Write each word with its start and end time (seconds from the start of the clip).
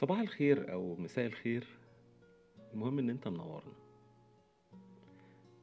صباح 0.00 0.18
الخير 0.18 0.72
أو 0.72 0.96
مساء 0.96 1.26
الخير. 1.26 1.66
المهم 2.74 2.98
إن 2.98 3.10
أنت 3.10 3.28
منورنا. 3.28 3.72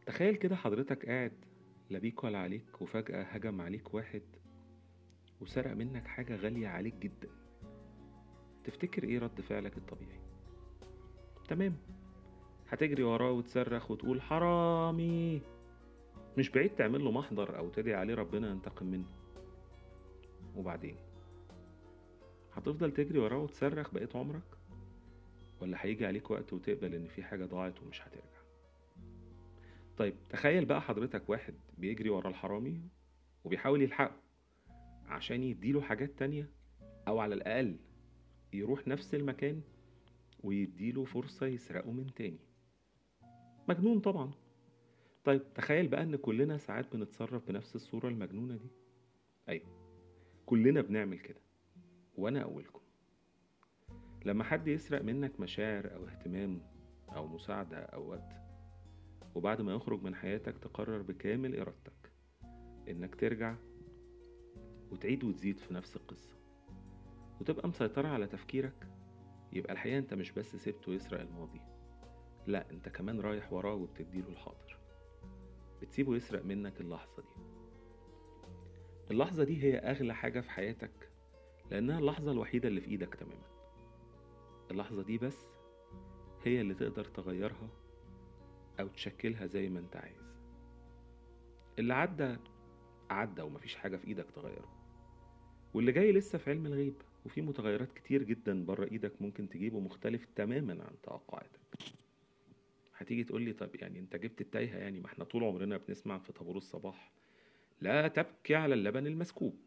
تخيل 0.06 0.36
كده 0.36 0.56
حضرتك 0.56 1.06
قاعد 1.06 1.46
لا 1.90 2.00
بيك 2.00 2.24
ولا 2.24 2.38
عليك 2.40 2.82
وفجأة 2.82 3.24
هجم 3.24 3.62
عليك 3.62 3.94
واحد 3.94 4.22
وسرق 5.42 5.74
منك 5.74 6.08
حاجة 6.08 6.36
غالية 6.36 6.68
عليك 6.68 6.96
جدا. 6.96 7.30
تفتكر 8.64 9.04
إيه 9.04 9.20
رد 9.20 9.42
فعلك 9.42 9.78
الطبيعي؟ 9.78 10.20
تمام. 11.48 11.76
هتجري 12.70 13.04
وراه 13.04 13.32
وتصرخ 13.32 13.92
وتقول 13.92 14.22
حرامي. 14.22 15.42
مش 16.38 16.50
بعيد 16.50 16.76
تعمل 16.76 17.04
له 17.06 17.12
محضر 17.12 17.58
أو 17.58 17.70
تدعي 17.70 17.96
عليه 17.96 18.16
ربنا 18.16 18.50
ينتقم 18.50 18.86
منه. 18.86 19.08
وبعدين؟ 20.56 21.07
هتفضل 22.58 22.92
تجري 22.92 23.20
وراه 23.20 23.38
وتصرخ 23.38 23.94
بقيت 23.94 24.16
عمرك؟ 24.16 24.44
ولا 25.62 25.86
هيجي 25.86 26.06
عليك 26.06 26.32
وقت 26.32 26.54
وتقبل 26.54 26.96
إن 26.96 27.08
في 27.08 27.24
حاجة 27.24 27.46
ضاعت 27.46 27.82
ومش 27.84 28.02
هترجع؟ 28.02 28.38
طيب 29.98 30.16
تخيل 30.30 30.66
بقى 30.66 30.82
حضرتك 30.82 31.30
واحد 31.30 31.54
بيجري 31.78 32.10
ورا 32.10 32.30
الحرامي 32.30 32.82
وبيحاول 33.44 33.82
يلحقه 33.82 34.22
عشان 35.06 35.44
يديله 35.44 35.82
حاجات 35.82 36.12
تانية 36.20 36.50
أو 37.08 37.20
على 37.20 37.36
الأقل 37.36 37.78
يروح 38.54 38.88
نفس 38.88 39.16
المكان 39.16 39.62
ويديله 40.44 41.04
فرصة 41.06 41.46
يسرقه 41.46 41.92
من 41.92 42.14
تاني. 42.14 42.40
مجنون 43.70 44.00
طبعا. 44.00 44.32
طيب 45.24 45.54
تخيل 45.54 45.88
بقى 45.88 46.04
إن 46.04 46.16
كلنا 46.16 46.58
ساعات 46.58 46.96
بنتصرف 46.96 47.48
بنفس 47.48 47.76
الصورة 47.76 48.08
المجنونة 48.08 48.56
دي. 48.56 48.70
أيوه 49.50 49.66
كلنا 50.46 50.82
بنعمل 50.82 51.20
كده. 51.20 51.47
وأنا 52.18 52.42
اولكم 52.44 52.80
لما 54.26 54.44
حد 54.44 54.68
يسرق 54.68 55.02
منك 55.02 55.40
مشاعر 55.40 55.96
أو 55.96 56.08
اهتمام 56.08 56.62
أو 57.16 57.28
مساعدة 57.28 57.78
أو 57.78 58.10
وقت 58.10 58.34
وبعد 59.36 59.62
ما 59.62 59.74
يخرج 59.74 60.04
من 60.04 60.16
حياتك 60.16 60.58
تقرر 60.58 61.02
بكامل 61.02 61.60
إرادتك 61.60 62.12
إنك 62.90 63.16
ترجع 63.16 63.56
وتعيد 64.92 65.24
وتزيد 65.24 65.60
في 65.60 65.74
نفس 65.74 65.96
القصة 65.96 66.36
وتبقى 67.42 67.68
مسيطرة 67.68 68.08
على 68.08 68.28
تفكيرك 68.28 68.88
يبقى 69.54 69.74
الحقيقة 69.74 69.98
أنت 69.98 70.14
مش 70.14 70.32
بس 70.32 70.56
سبته 70.56 70.94
يسرق 70.94 71.22
الماضي 71.22 71.62
لا 72.48 72.70
أنت 72.72 72.90
كمان 72.90 73.20
رايح 73.20 73.54
وراه 73.54 73.74
وبتديله 73.74 74.28
الحاضر. 74.30 74.78
بتسيبه 75.82 76.16
يسرق 76.16 76.46
منك 76.46 76.82
اللحظة 76.82 77.24
دي. 77.24 77.42
اللحظة 79.12 79.44
دي 79.44 79.64
هي 79.64 79.78
أغلى 79.78 80.16
حاجة 80.16 80.40
في 80.40 80.50
حياتك 80.52 81.07
لأنها 81.72 82.00
اللحظة 82.00 82.32
الوحيدة 82.32 82.68
اللي 82.68 82.82
في 82.82 82.88
إيدك 82.90 83.16
تماما. 83.16 83.48
اللحظة 84.72 85.04
دي 85.04 85.18
بس 85.18 85.46
هي 86.44 86.62
اللي 86.62 86.74
تقدر 86.74 87.06
تغيرها 87.06 87.70
أو 88.80 88.88
تشكلها 88.88 89.46
زي 89.46 89.70
ما 89.70 89.80
أنت 89.80 89.96
عايز. 89.96 90.38
اللي 91.80 91.94
عدى 91.94 92.36
عدى 93.10 93.42
ومفيش 93.42 93.76
حاجة 93.76 93.98
في 93.98 94.08
إيدك 94.08 94.32
تغيره. 94.32 94.70
واللي 95.74 95.92
جاي 95.92 96.12
لسه 96.12 96.38
في 96.38 96.50
علم 96.50 96.66
الغيب 96.66 96.96
وفي 97.26 97.42
متغيرات 97.42 97.92
كتير 97.92 98.24
جدا 98.24 98.66
بره 98.66 98.86
إيدك 98.92 99.22
ممكن 99.22 99.50
تجيبه 99.50 99.80
مختلف 99.80 100.26
تماما 100.36 100.74
عن 100.84 100.96
توقعاتك. 101.04 101.60
هتيجي 102.98 103.24
تقول 103.24 103.42
لي 103.42 103.54
طب 103.54 103.76
يعني 103.76 104.00
أنت 104.00 104.16
جبت 104.16 104.42
التايهة 104.42 104.78
يعني 104.78 105.00
ما 105.00 105.06
إحنا 105.06 105.24
طول 105.24 105.44
عمرنا 105.44 105.78
بنسمع 105.78 106.18
في 106.18 106.34
طابور 106.34 106.58
الصباح 106.58 107.12
لا 107.82 108.08
تبكي 108.08 108.56
على 108.56 108.74
اللبن 108.74 109.08
المسكوب. 109.08 109.67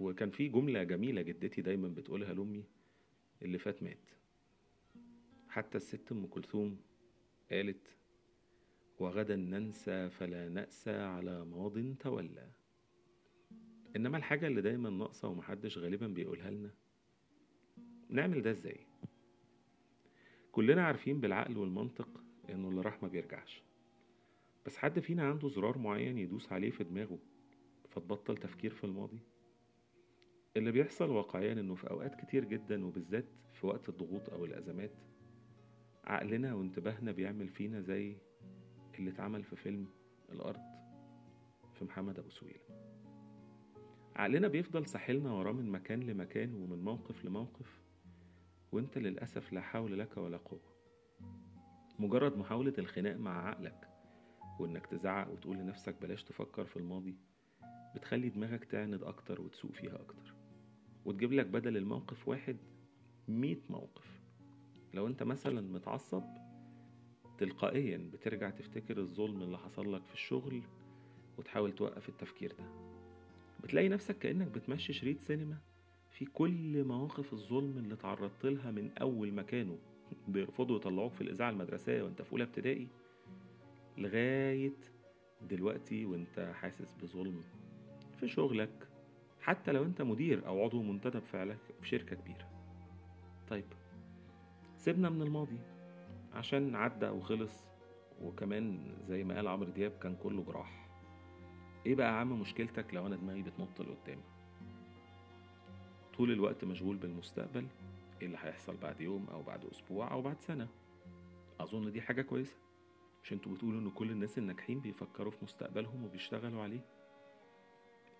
وكان 0.00 0.30
في 0.30 0.48
جملة 0.48 0.82
جميلة 0.82 1.22
جدتي 1.22 1.62
دايما 1.62 1.88
بتقولها 1.88 2.34
لأمي 2.34 2.64
اللي 3.42 3.58
فات 3.58 3.82
مات. 3.82 4.10
حتى 5.48 5.76
الست 5.76 6.12
أم 6.12 6.26
كلثوم 6.26 6.80
قالت 7.50 7.96
وغدا 8.98 9.36
ننسى 9.36 10.10
فلا 10.10 10.48
نأسى 10.48 10.90
على 10.90 11.44
ماض 11.44 11.96
تولى. 11.96 12.50
إنما 13.96 14.16
الحاجة 14.18 14.46
اللي 14.46 14.60
دايما 14.60 14.90
ناقصة 14.90 15.28
ومحدش 15.28 15.78
غالبا 15.78 16.06
بيقولها 16.06 16.50
لنا. 16.50 16.70
نعمل 18.08 18.42
ده 18.42 18.50
إزاي؟ 18.50 18.86
كلنا 20.52 20.86
عارفين 20.86 21.20
بالعقل 21.20 21.56
والمنطق 21.58 22.24
إنه 22.50 22.68
اللي 22.68 22.80
راح 22.80 23.02
ما 23.02 23.08
بيرجعش. 23.08 23.62
بس 24.66 24.76
حد 24.76 25.00
فينا 25.00 25.22
عنده 25.28 25.48
زرار 25.48 25.78
معين 25.78 26.18
يدوس 26.18 26.52
عليه 26.52 26.70
في 26.70 26.84
دماغه 26.84 27.18
فتبطل 27.88 28.36
تفكير 28.36 28.70
في 28.70 28.84
الماضي. 28.84 29.18
اللي 30.56 30.72
بيحصل 30.72 31.10
واقعيا 31.10 31.52
إنه 31.52 31.74
في 31.74 31.90
أوقات 31.90 32.14
كتير 32.14 32.44
جدا 32.44 32.84
وبالذات 32.86 33.24
في 33.52 33.66
وقت 33.66 33.88
الضغوط 33.88 34.30
أو 34.30 34.44
الأزمات 34.44 34.90
عقلنا 36.04 36.54
وانتباهنا 36.54 37.12
بيعمل 37.12 37.48
فينا 37.48 37.80
زي 37.80 38.16
اللي 38.98 39.10
اتعمل 39.10 39.44
في 39.44 39.56
فيلم 39.56 39.86
الأرض 40.32 40.60
في 41.74 41.84
محمد 41.84 42.18
أبو 42.18 42.30
سويلة. 42.30 42.60
عقلنا 44.16 44.48
بيفضل 44.48 44.86
ساحلنا 44.86 45.32
وراه 45.32 45.52
من 45.52 45.70
مكان 45.70 46.00
لمكان 46.00 46.54
ومن 46.54 46.84
موقف 46.84 47.24
لموقف 47.24 47.80
وإنت 48.72 48.98
للأسف 48.98 49.52
لا 49.52 49.60
حول 49.60 49.98
لك 49.98 50.16
ولا 50.16 50.36
قوة. 50.36 50.72
مجرد 51.98 52.36
محاولة 52.36 52.74
الخناق 52.78 53.16
مع 53.16 53.48
عقلك 53.48 53.88
وإنك 54.60 54.86
تزعق 54.86 55.30
وتقول 55.32 55.56
لنفسك 55.56 55.94
بلاش 56.02 56.24
تفكر 56.24 56.64
في 56.64 56.76
الماضي 56.76 57.16
بتخلي 57.94 58.28
دماغك 58.28 58.64
تعند 58.64 59.02
أكتر 59.02 59.40
وتسوق 59.40 59.72
فيها 59.72 59.94
أكتر. 59.94 60.39
وتجيب 61.04 61.32
لك 61.32 61.46
بدل 61.46 61.76
الموقف 61.76 62.28
واحد 62.28 62.56
مية 63.28 63.58
موقف. 63.70 64.20
لو 64.94 65.06
أنت 65.06 65.22
مثلا 65.22 65.60
متعصب 65.60 66.22
تلقائيا 67.38 68.10
بترجع 68.12 68.50
تفتكر 68.50 68.98
الظلم 68.98 69.42
اللي 69.42 69.58
حصل 69.58 69.92
لك 69.94 70.04
في 70.04 70.14
الشغل 70.14 70.62
وتحاول 71.38 71.72
توقف 71.72 72.08
التفكير 72.08 72.52
ده. 72.58 72.64
بتلاقي 73.62 73.88
نفسك 73.88 74.18
كأنك 74.18 74.46
بتمشي 74.46 74.92
شريط 74.92 75.20
سينما. 75.20 75.56
في 76.10 76.24
كل 76.24 76.84
مواقف 76.84 77.32
الظلم 77.32 77.78
اللي 77.78 77.96
تعرضت 77.96 78.46
لها 78.46 78.70
من 78.70 78.90
أول 78.98 79.32
ما 79.32 79.42
كانوا 79.42 79.76
بيرفضوا 80.28 80.76
يطلعوك 80.76 81.12
في 81.12 81.20
الإذاعة 81.20 81.50
المدرسية 81.50 82.02
وأنت 82.02 82.22
في 82.22 82.32
أولى 82.32 82.44
ابتدائي 82.44 82.88
لغاية 83.98 84.72
دلوقتي 85.42 86.04
وانت 86.06 86.52
حاسس 86.54 86.94
بظلم 87.02 87.40
في 88.20 88.28
شغلك 88.28 88.88
حتى 89.40 89.72
لو 89.72 89.84
انت 89.84 90.02
مدير 90.02 90.46
أو 90.46 90.64
عضو 90.64 90.82
منتدب 90.82 91.22
فعلك 91.24 91.58
في 91.80 91.88
شركة 91.88 92.16
كبيرة. 92.16 92.48
طيب 93.48 93.64
سيبنا 94.76 95.08
من 95.10 95.22
الماضي 95.22 95.58
عشان 96.34 96.74
عدى 96.74 97.08
وخلص 97.08 97.64
وكمان 98.22 98.94
زي 99.08 99.24
ما 99.24 99.34
قال 99.34 99.48
عمرو 99.48 99.70
دياب 99.70 99.92
كان 100.02 100.16
كله 100.22 100.42
جراح. 100.42 100.88
إيه 101.86 101.94
بقى 101.94 102.20
اهم 102.20 102.40
مشكلتك 102.40 102.94
لو 102.94 103.06
أنا 103.06 103.16
دماغي 103.16 103.42
بتنط 103.42 103.80
لقدام؟ 103.80 104.18
طول 106.16 106.30
الوقت 106.32 106.64
مشغول 106.64 106.96
بالمستقبل 106.96 107.66
إيه 108.20 108.26
اللي 108.26 108.38
هيحصل 108.40 108.76
بعد 108.76 109.00
يوم 109.00 109.26
أو 109.32 109.42
بعد 109.42 109.64
أسبوع 109.64 110.12
أو 110.12 110.22
بعد 110.22 110.40
سنة؟ 110.40 110.68
اظن 111.60 111.92
دي 111.92 112.00
حاجة 112.02 112.22
كويسة 112.22 112.56
مش 113.24 113.32
أنتوا 113.32 113.52
بتقولوا 113.52 113.80
ان 113.80 113.90
كل 113.90 114.10
الناس 114.10 114.38
الناجحين 114.38 114.80
بيفكروا 114.80 115.30
في 115.30 115.44
مستقبلهم 115.44 116.04
وبيشتغلوا 116.04 116.62
عليه. 116.62 116.80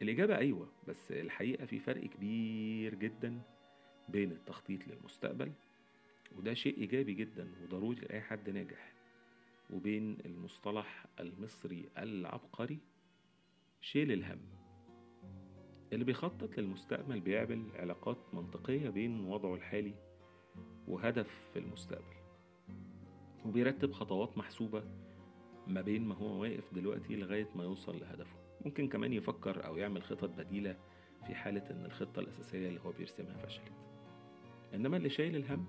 الإجابة 0.03 0.37
أيوة 0.39 0.69
بس 0.89 1.13
الحقيقة 1.13 1.67
في 1.67 1.79
فرق 1.79 2.07
كبير 2.07 2.95
جدا 2.95 3.41
بين 4.09 4.33
التخطيط 4.33 4.89
للمستقبل 4.89 5.53
وده 6.37 6.55
شيء 6.55 6.79
إيجابي 6.79 7.15
جدا 7.15 7.49
وضروري 7.63 8.01
لأي 8.01 8.21
حد 8.21 8.51
ناجح 8.51 8.93
وبين 9.71 10.19
المصطلح 10.25 11.07
المصري 11.21 11.89
العبقري 11.99 12.79
شيل 13.81 14.13
الهم. 14.13 14.41
اللي 15.93 16.05
بيخطط 16.05 16.59
للمستقبل 16.59 17.21
بيعمل 17.21 17.63
علاقات 17.75 18.19
منطقية 18.33 18.89
بين 18.91 19.25
وضعه 19.27 19.55
الحالي 19.55 19.95
وهدف 20.89 21.51
في 21.53 21.59
المستقبل 21.59 22.17
وبيرتب 23.47 23.93
خطوات 23.93 24.39
محسوبة 24.39 24.85
ما 25.67 25.81
بين 25.81 26.05
ما 26.09 26.15
هو 26.15 26.43
واقف 26.43 26.75
دلوقتي 26.75 27.17
لغاية 27.17 27.49
ما 27.55 27.65
يوصل 27.65 28.01
لهدفه. 28.01 28.40
ممكن 28.65 28.89
كمان 28.89 29.13
يفكر 29.13 29.67
أو 29.67 29.77
يعمل 29.77 30.03
خطط 30.03 30.31
بديلة 30.31 30.77
في 31.27 31.35
حالة 31.35 31.71
إن 31.71 31.85
الخطة 31.85 32.21
الأساسية 32.21 32.69
اللي 32.69 32.81
هو 32.81 32.91
بيرسمها 32.93 33.37
فشلت. 33.37 33.73
إنما 34.75 34.97
اللي 34.97 35.11
شايل 35.11 35.37
الهم 35.37 35.67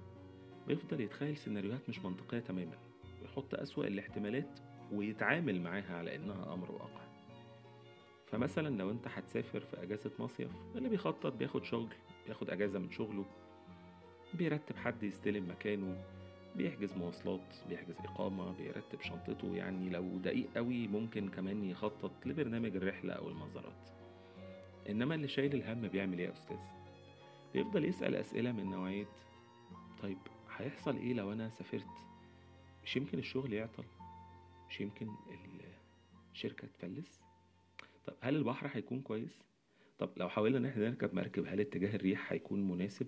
بيفضل 0.67 1.01
يتخيل 1.01 1.37
سيناريوهات 1.37 1.89
مش 1.89 1.99
منطقية 1.99 2.39
تماما 2.39 2.77
ويحط 3.21 3.55
أسوأ 3.55 3.87
الاحتمالات 3.87 4.59
ويتعامل 4.91 5.61
معاها 5.61 5.97
على 5.97 6.15
إنها 6.15 6.53
أمر 6.53 6.71
واقع. 6.71 7.01
فمثلا 8.31 8.77
لو 8.77 8.91
أنت 8.91 9.07
هتسافر 9.07 9.59
في 9.59 9.83
أجازة 9.83 10.11
مصيف 10.19 10.51
اللي 10.75 10.89
بيخطط 10.89 11.33
بياخد 11.33 11.63
شغل 11.63 11.93
بياخد 12.25 12.49
أجازة 12.49 12.79
من 12.79 12.91
شغله 12.91 13.25
بيرتب 14.33 14.75
حد 14.75 15.03
يستلم 15.03 15.49
مكانه 15.49 16.03
بيحجز 16.55 16.93
مواصلات 16.93 17.55
بيحجز 17.69 17.95
إقامة 17.99 18.51
بيرتب 18.57 19.01
شنطته 19.01 19.55
يعني 19.55 19.89
لو 19.89 20.17
دقيق 20.17 20.47
قوي 20.55 20.87
ممكن 20.87 21.29
كمان 21.29 21.63
يخطط 21.63 22.11
لبرنامج 22.25 22.75
الرحلة 22.75 23.13
أو 23.13 23.29
المزارات. 23.29 23.89
إنما 24.89 25.15
اللي 25.15 25.27
شايل 25.27 25.55
الهم 25.55 25.87
بيعمل 25.87 26.19
إيه 26.19 26.27
يا 26.27 26.33
أستاذ؟ 26.33 26.57
بيفضل 27.53 27.85
يسأل 27.85 28.15
أسئلة 28.15 28.51
من 28.51 28.65
نوعية 28.71 29.05
طيب 30.01 30.17
هيحصل 30.57 30.97
إيه 30.97 31.13
لو 31.13 31.31
أنا 31.33 31.49
سافرت؟ 31.49 31.85
مش 32.83 32.95
يمكن 32.97 33.19
الشغل 33.19 33.53
يعطل؟ 33.53 33.83
مش 34.69 34.81
يمكن 34.81 35.07
الشركة 36.33 36.67
تفلس؟ 36.67 37.21
طب 38.05 38.13
هل 38.21 38.35
البحر 38.35 38.69
هيكون 38.73 39.01
كويس؟ 39.01 39.43
طب 39.99 40.09
لو 40.17 40.29
حاولنا 40.29 40.57
إن 40.57 40.65
إحنا 40.65 40.89
نركب 40.89 41.13
مركب 41.15 41.45
هل 41.47 41.59
اتجاه 41.59 41.95
الريح 41.95 42.31
هيكون 42.31 42.67
مناسب؟ 42.67 43.07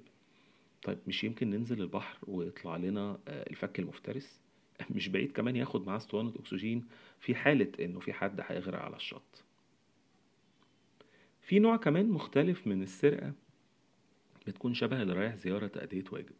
طيب 0.83 0.99
مش 1.07 1.23
يمكن 1.23 1.49
ننزل 1.49 1.81
البحر 1.81 2.17
ويطلع 2.27 2.77
لنا 2.77 3.19
آه، 3.27 3.49
الفك 3.49 3.79
المفترس؟ 3.79 4.41
مش 4.95 5.09
بعيد 5.09 5.31
كمان 5.31 5.55
ياخد 5.55 5.87
معاه 5.87 5.97
اسطوانة 5.97 6.33
اكسجين 6.39 6.85
في 7.19 7.35
حالة 7.35 7.71
إنه 7.79 7.99
في 7.99 8.13
حد 8.13 8.41
هيغرق 8.47 8.79
على 8.79 8.95
الشط. 8.95 9.43
في 11.41 11.59
نوع 11.59 11.77
كمان 11.77 12.09
مختلف 12.09 12.67
من 12.67 12.83
السرقة 12.83 13.33
بتكون 14.47 14.73
شبه 14.73 15.01
اللي 15.01 15.13
رايح 15.13 15.35
زيارة 15.35 15.67
تأدية 15.67 16.03
واجب 16.11 16.35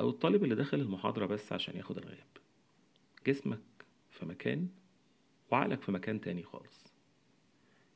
أو 0.00 0.08
الطالب 0.08 0.44
اللي 0.44 0.54
داخل 0.54 0.80
المحاضرة 0.80 1.26
بس 1.26 1.52
عشان 1.52 1.76
ياخد 1.76 1.98
الغياب. 1.98 2.26
جسمك 3.26 3.60
في 4.10 4.26
مكان 4.26 4.68
وعقلك 5.50 5.82
في 5.82 5.92
مكان 5.92 6.20
تاني 6.20 6.42
خالص. 6.42 6.92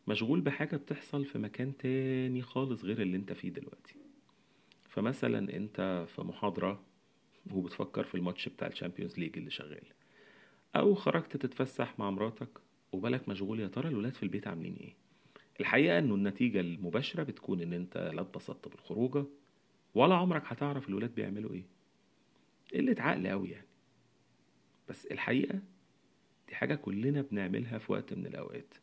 مشغول 0.06 0.40
بحاجة 0.40 0.76
بتحصل 0.76 1.24
في 1.24 1.38
مكان 1.38 1.76
تاني 1.76 2.42
خالص 2.42 2.84
غير 2.84 3.02
اللي 3.02 3.16
أنت 3.16 3.32
فيه 3.32 3.48
دلوقتي. 3.48 3.99
فمثلا 4.90 5.56
أنت 5.56 6.06
في 6.14 6.22
محاضرة 6.22 6.82
وبتفكر 7.52 8.04
في 8.04 8.14
الماتش 8.14 8.48
بتاع 8.48 8.68
ال 8.68 8.73
Champions 8.73 9.18
League 9.18 9.38
اللي 9.38 9.50
شغال 9.50 9.84
أو 10.76 10.94
خرجت 10.94 11.36
تتفسح 11.36 11.98
مع 11.98 12.10
مراتك 12.10 12.48
وبالك 12.92 13.28
مشغول 13.28 13.60
يا 13.60 13.68
ترى 13.68 13.88
الولاد 13.88 14.14
في 14.14 14.22
البيت 14.22 14.46
عاملين 14.46 14.76
إيه؟ 14.80 14.94
الحقيقة 15.60 15.98
إنه 15.98 16.14
النتيجة 16.14 16.60
المباشرة 16.60 17.22
بتكون 17.22 17.60
إن 17.60 17.72
أنت 17.72 17.96
لا 18.14 18.20
اتبسطت 18.20 18.68
بالخروجة 18.68 19.24
ولا 19.94 20.14
عمرك 20.14 20.42
هتعرف 20.46 20.88
الولاد 20.88 21.14
بيعملوا 21.14 21.52
إيه. 21.54 21.64
قلة 22.74 22.96
عقل 22.98 23.28
قوي 23.28 23.50
يعني. 23.50 23.66
بس 24.88 25.06
الحقيقة 25.06 25.58
دي 26.48 26.54
حاجة 26.54 26.74
كلنا 26.74 27.22
بنعملها 27.22 27.78
في 27.78 27.92
وقت 27.92 28.14
من 28.14 28.26
الأوقات. 28.26 28.74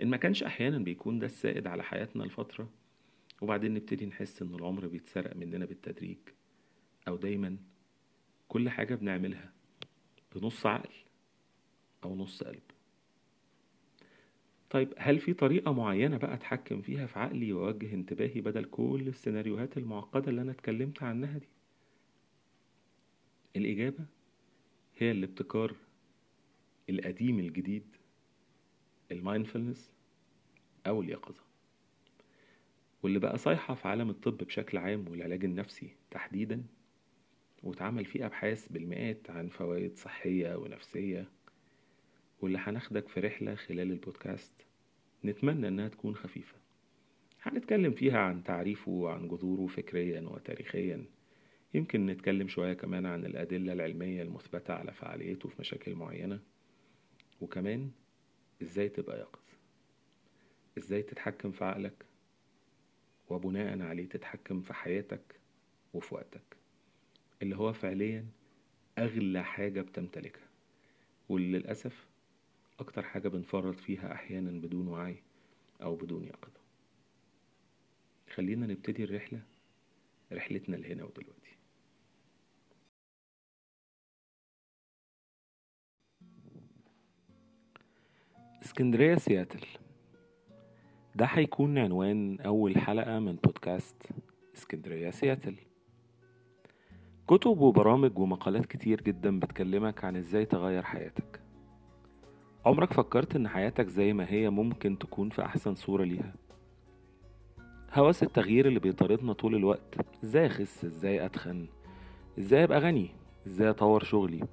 إن 0.00 0.08
ما 0.08 0.16
كانش 0.16 0.42
أحيانا 0.42 0.78
بيكون 0.78 1.18
ده 1.18 1.26
السائد 1.26 1.66
على 1.66 1.82
حياتنا 1.82 2.22
لفترة 2.24 2.68
وبعدين 3.40 3.74
نبتدي 3.74 4.06
نحس 4.06 4.42
إن 4.42 4.54
العمر 4.54 4.86
بيتسرق 4.86 5.36
مننا 5.36 5.64
بالتدريج. 5.64 6.18
أو 7.08 7.16
دايما 7.16 7.56
كل 8.48 8.68
حاجة 8.70 8.94
بنعملها 8.94 9.52
بنص 10.36 10.66
عقل 10.66 10.92
أو 12.04 12.16
نص 12.16 12.42
قلب. 12.42 12.62
طيب 14.70 14.94
هل 14.98 15.18
في 15.18 15.32
طريقة 15.34 15.72
معينة 15.72 16.16
بقى 16.16 16.34
أتحكم 16.34 16.82
فيها 16.82 17.06
في 17.06 17.18
عقلي 17.18 17.52
وأوجه 17.52 17.94
انتباهي 17.94 18.40
بدل 18.40 18.64
كل 18.64 19.04
السيناريوهات 19.08 19.76
المعقدة 19.78 20.30
اللي 20.30 20.40
أنا 20.42 20.50
اتكلمت 20.52 21.02
عنها 21.02 21.38
دي؟ 21.38 21.48
الإجابة 23.56 24.04
هي 24.98 25.10
الابتكار 25.10 25.74
القديم 26.90 27.38
الجديد 27.38 27.96
المايندفولنس 29.10 29.92
أو 30.86 31.02
اليقظة. 31.02 31.43
واللي 33.04 33.18
بقى 33.18 33.38
صايحة 33.38 33.74
في 33.74 33.88
عالم 33.88 34.10
الطب 34.10 34.36
بشكل 34.36 34.78
عام 34.78 35.08
والعلاج 35.08 35.44
النفسي 35.44 35.90
تحديدا 36.10 36.62
واتعمل 37.62 38.04
فيه 38.04 38.26
أبحاث 38.26 38.68
بالمئات 38.68 39.30
عن 39.30 39.48
فوائد 39.48 39.96
صحية 39.96 40.54
ونفسية 40.56 41.28
واللي 42.40 42.58
هناخدك 42.58 43.08
في 43.08 43.20
رحلة 43.20 43.54
خلال 43.54 43.92
البودكاست 43.92 44.52
نتمنى 45.24 45.68
إنها 45.68 45.88
تكون 45.88 46.14
خفيفة. 46.16 46.56
هنتكلم 47.42 47.92
فيها 47.92 48.18
عن 48.18 48.42
تعريفه 48.44 48.90
وعن 48.90 49.28
جذوره 49.28 49.66
فكريا 49.66 50.20
وتاريخيا. 50.20 51.04
يمكن 51.74 52.06
نتكلم 52.06 52.48
شوية 52.48 52.72
كمان 52.72 53.06
عن 53.06 53.24
الأدلة 53.24 53.72
العلمية 53.72 54.22
المثبتة 54.22 54.74
على 54.74 54.92
فعاليته 54.92 55.48
في 55.48 55.54
مشاكل 55.60 55.94
معينة 55.94 56.40
وكمان 57.40 57.90
إزاي 58.62 58.88
تبقى 58.88 59.18
يقظ 59.18 59.42
إزاي 60.78 61.02
تتحكم 61.02 61.50
في 61.52 61.64
عقلك 61.64 62.04
وبناء 63.34 63.82
عليه 63.82 64.08
تتحكم 64.08 64.60
في 64.60 64.74
حياتك 64.74 65.40
وفي 65.94 66.14
وقتك. 66.14 66.56
اللي 67.42 67.56
هو 67.56 67.72
فعليا 67.72 68.26
أغلى 68.98 69.44
حاجة 69.44 69.80
بتمتلكها. 69.80 70.48
وللأسف 71.28 72.06
أكتر 72.80 73.02
حاجة 73.02 73.28
بنفرط 73.28 73.80
فيها 73.80 74.12
أحيانا 74.12 74.50
بدون 74.50 74.88
وعي 74.88 75.16
أو 75.82 75.96
بدون 75.96 76.24
يقظة. 76.24 76.60
خلينا 78.34 78.66
نبتدي 78.66 79.04
الرحلة 79.04 79.42
رحلتنا 80.32 80.76
لهنا 80.76 81.04
ودلوقتي. 81.04 81.56
اسكندرية 88.62 89.16
سياتل. 89.16 89.66
ده 91.14 91.24
هيكون 91.24 91.78
عنوان 91.78 92.40
أول 92.40 92.78
حلقة 92.78 93.18
من 93.18 93.36
بودكاست 93.36 94.02
إسكندرية 94.56 95.10
سياتل. 95.10 95.54
كتب 97.28 97.60
وبرامج 97.60 98.18
ومقالات 98.18 98.66
كتير 98.66 99.00
جدا 99.00 99.40
بتكلمك 99.40 100.04
عن 100.04 100.16
إزاي 100.16 100.44
تغير 100.44 100.82
حياتك. 100.82 101.40
عمرك 102.66 102.92
فكرت 102.92 103.36
إن 103.36 103.48
حياتك 103.48 103.88
زي 103.88 104.12
ما 104.12 104.30
هي 104.30 104.50
ممكن 104.50 104.98
تكون 104.98 105.28
في 105.30 105.42
أحسن 105.44 105.74
صورة 105.74 106.04
ليها؟ 106.04 106.34
هوس 107.94 108.22
التغيير 108.22 108.68
اللي 108.68 108.80
بيطاردنا 108.80 109.32
طول 109.32 109.54
الوقت. 109.54 109.94
إزاي 110.24 110.46
أخس؟ 110.46 110.84
إزاي 110.84 111.24
أتخن؟ 111.26 111.66
إزاي 112.38 112.64
أبقى 112.64 112.80
غني؟ 112.80 113.10
إزاي 113.46 113.70
أطور 113.70 114.04
شغلي؟ 114.04 114.44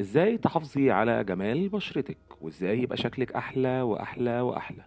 إزاي 0.00 0.38
تحافظي 0.38 0.90
على 0.90 1.24
جمال 1.24 1.68
بشرتك؟ 1.68 2.18
وإزاي 2.40 2.82
يبقى 2.82 2.96
شكلك 2.96 3.32
أحلى 3.32 3.82
وأحلى 3.82 4.40
وأحلى؟ 4.40 4.84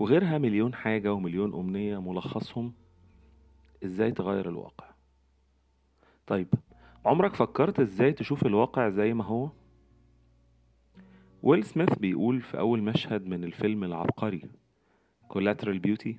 وغيرها 0.00 0.38
مليون 0.38 0.74
حاجة 0.74 1.12
ومليون 1.14 1.54
أمنية 1.54 2.00
ملخصهم 2.00 2.72
إزاي 3.84 4.12
تغير 4.12 4.48
الواقع. 4.48 4.90
طيب 6.26 6.48
عمرك 7.04 7.34
فكرت 7.34 7.80
إزاي 7.80 8.12
تشوف 8.12 8.46
الواقع 8.46 8.88
زي 8.88 9.14
ما 9.14 9.24
هو؟ 9.24 9.50
ويل 11.42 11.64
سميث 11.64 11.98
بيقول 11.98 12.40
في 12.40 12.58
أول 12.58 12.82
مشهد 12.82 13.26
من 13.26 13.44
الفيلم 13.44 13.84
العبقري 13.84 14.42
Collateral 15.32 15.80
Beauty 15.86 16.14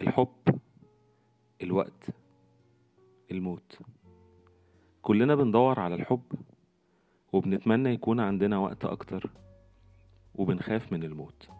الحب 0.00 0.60
الوقت 1.62 2.06
الموت. 3.30 3.78
كلنا 5.02 5.34
بندور 5.34 5.80
على 5.80 5.94
الحب 5.94 6.32
وبنتمنى 7.32 7.88
يكون 7.88 8.20
عندنا 8.20 8.58
وقت 8.58 8.84
أكتر 8.84 9.30
وبنخاف 10.34 10.92
من 10.92 11.02
الموت. 11.04 11.59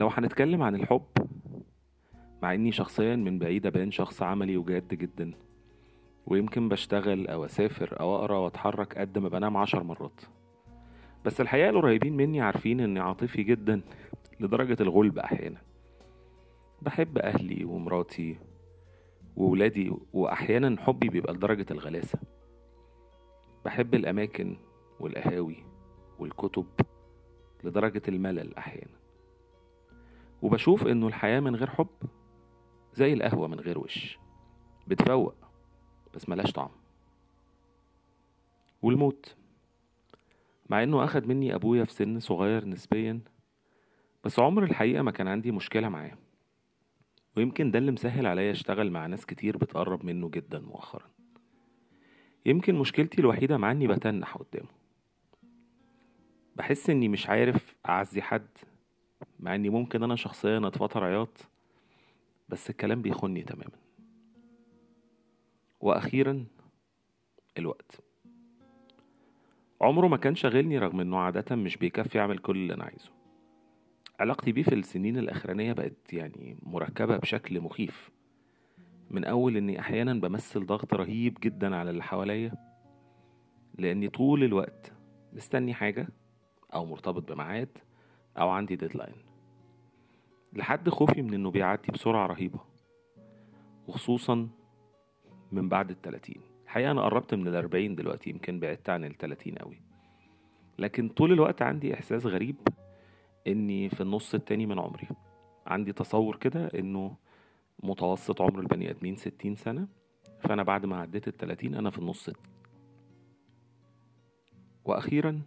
لو 0.00 0.08
هنتكلم 0.08 0.62
عن 0.62 0.74
الحب 0.74 1.02
مع 2.42 2.54
إني 2.54 2.72
شخصيا 2.72 3.16
من 3.16 3.38
بعيد 3.38 3.66
أبان 3.66 3.90
شخص 3.90 4.22
عملي 4.22 4.56
وجاد 4.56 4.88
جدا 4.88 5.32
ويمكن 6.26 6.68
بشتغل 6.68 7.26
أو 7.26 7.44
أسافر 7.44 8.00
أو 8.00 8.16
أقرأ 8.16 8.38
وأتحرك 8.38 8.98
قد 8.98 9.18
ما 9.18 9.28
بنام 9.28 9.56
عشر 9.56 9.82
مرات. 9.82 10.20
بس 11.24 11.40
الحقيقة 11.40 11.70
القريبين 11.70 12.16
مني 12.16 12.40
عارفين 12.40 12.80
إني 12.80 13.00
عاطفي 13.00 13.42
جدا 13.42 13.80
لدرجة 14.40 14.76
الغلب 14.82 15.18
أحيانا. 15.18 15.58
بحب 16.82 17.18
أهلي 17.18 17.64
ومراتي 17.64 18.36
وولادي 19.36 19.92
واحيانا 20.12 20.82
حبي 20.82 21.08
بيبقى 21.08 21.34
لدرجة 21.34 21.66
الغلاسة. 21.70 22.18
بحب 23.64 23.94
الأماكن 23.94 24.56
والقهاوي 25.00 25.56
والكتب 26.18 26.66
لدرجة 27.64 28.02
الملل 28.08 28.54
أحيانا. 28.54 28.99
وبشوف 30.42 30.86
إنه 30.86 31.06
الحياة 31.06 31.40
من 31.40 31.56
غير 31.56 31.70
حب 31.70 31.88
زي 32.94 33.12
القهوة 33.12 33.48
من 33.48 33.60
غير 33.60 33.78
وش. 33.78 34.18
بتفوق 34.86 35.34
بس 36.14 36.28
ملاش 36.28 36.52
طعم. 36.52 36.70
والموت. 38.82 39.36
مع 40.68 40.82
إنه 40.82 41.04
أخد 41.04 41.26
مني 41.26 41.54
أبويا 41.54 41.84
في 41.84 41.92
سن 41.92 42.20
صغير 42.20 42.64
نسبيا 42.64 43.20
بس 44.24 44.38
عمر 44.38 44.64
الحقيقة 44.64 45.02
ما 45.02 45.10
كان 45.10 45.28
عندي 45.28 45.52
مشكلة 45.52 45.88
معاه. 45.88 46.18
ويمكن 47.36 47.70
ده 47.70 47.78
اللي 47.78 47.92
مسهل 47.92 48.26
عليا 48.26 48.50
أشتغل 48.50 48.90
مع 48.90 49.06
ناس 49.06 49.26
كتير 49.26 49.56
بتقرب 49.56 50.04
منه 50.04 50.28
جدا 50.28 50.58
مؤخرا. 50.58 51.10
يمكن 52.46 52.74
مشكلتي 52.74 53.20
الوحيدة 53.20 53.56
مع 53.56 53.70
إني 53.70 53.86
بتنح 53.88 54.36
قدامه. 54.36 54.68
بحس 56.56 56.90
إني 56.90 57.08
مش 57.08 57.28
عارف 57.28 57.76
أعزي 57.88 58.22
حد 58.22 58.48
مع 59.40 59.54
إني 59.54 59.68
ممكن 59.68 60.02
أنا 60.02 60.16
شخصيا 60.16 60.66
أتفطر 60.66 61.04
عياط 61.04 61.48
بس 62.48 62.70
الكلام 62.70 63.02
بيخني 63.02 63.42
تماما. 63.42 63.76
وأخيرا 65.80 66.44
الوقت. 67.58 68.00
عمره 69.80 70.06
ما 70.06 70.16
كان 70.16 70.34
شاغلني 70.34 70.78
رغم 70.78 71.00
إنه 71.00 71.18
عادة 71.18 71.56
مش 71.56 71.76
بيكفي 71.76 72.20
أعمل 72.20 72.38
كل 72.38 72.56
اللي 72.56 72.74
أنا 72.74 72.84
عايزه. 72.84 73.10
علاقتي 74.20 74.52
بيه 74.52 74.62
في 74.62 74.74
السنين 74.74 75.18
الأخرانية 75.18 75.72
بقت 75.72 76.12
يعني 76.12 76.56
مركبة 76.62 77.16
بشكل 77.16 77.60
مخيف. 77.60 78.10
من 79.10 79.24
أول 79.24 79.56
إني 79.56 79.80
أحيانا 79.80 80.14
بمثل 80.14 80.66
ضغط 80.66 80.94
رهيب 80.94 81.38
جدا 81.42 81.76
على 81.76 81.90
اللي 81.90 82.02
حواليا 82.02 82.52
لأني 83.78 84.08
طول 84.08 84.44
الوقت 84.44 84.92
مستني 85.32 85.74
حاجة 85.74 86.08
أو 86.74 86.86
مرتبط 86.86 87.32
بميعاد 87.32 87.78
أو 88.38 88.48
عندي 88.48 88.76
ديدلاين 88.76 89.29
لحد 90.52 90.88
خوفي 90.88 91.22
من 91.22 91.34
إنه 91.34 91.50
بيعدي 91.50 91.92
بسرعة 91.92 92.26
رهيبة 92.26 92.60
وخصوصا 93.88 94.48
من 95.52 95.68
بعد 95.68 95.90
التلاتين 95.90 96.40
الحقيقة 96.64 96.90
أنا 96.90 97.02
قربت 97.02 97.34
من 97.34 97.48
الأربعين 97.48 97.94
دلوقتي 97.94 98.30
يمكن 98.30 98.60
بعدت 98.60 98.90
عن 98.90 99.04
التلاتين 99.04 99.54
قوي. 99.54 99.80
لكن 100.78 101.08
طول 101.08 101.32
الوقت 101.32 101.62
عندي 101.62 101.94
إحساس 101.94 102.26
غريب 102.26 102.56
إني 103.46 103.88
في 103.88 104.00
النص 104.00 104.34
التاني 104.34 104.66
من 104.66 104.78
عمري. 104.78 105.08
عندي 105.66 105.92
تصور 105.92 106.36
كده 106.36 106.66
إنه 106.66 107.16
متوسط 107.82 108.42
عمر 108.42 108.60
البني 108.60 108.90
آدمين 108.90 109.16
ستين 109.16 109.56
سنة 109.56 109.88
فأنا 110.40 110.62
بعد 110.62 110.86
ما 110.86 110.96
عديت 110.96 111.28
التلاتين 111.28 111.74
أنا 111.74 111.90
في 111.90 111.98
النص 111.98 112.30
وأخيرا 114.84 115.42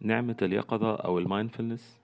نعمة 0.00 0.36
اليقظة 0.42 0.94
أو 0.94 1.18
المايندفولنس 1.18 2.00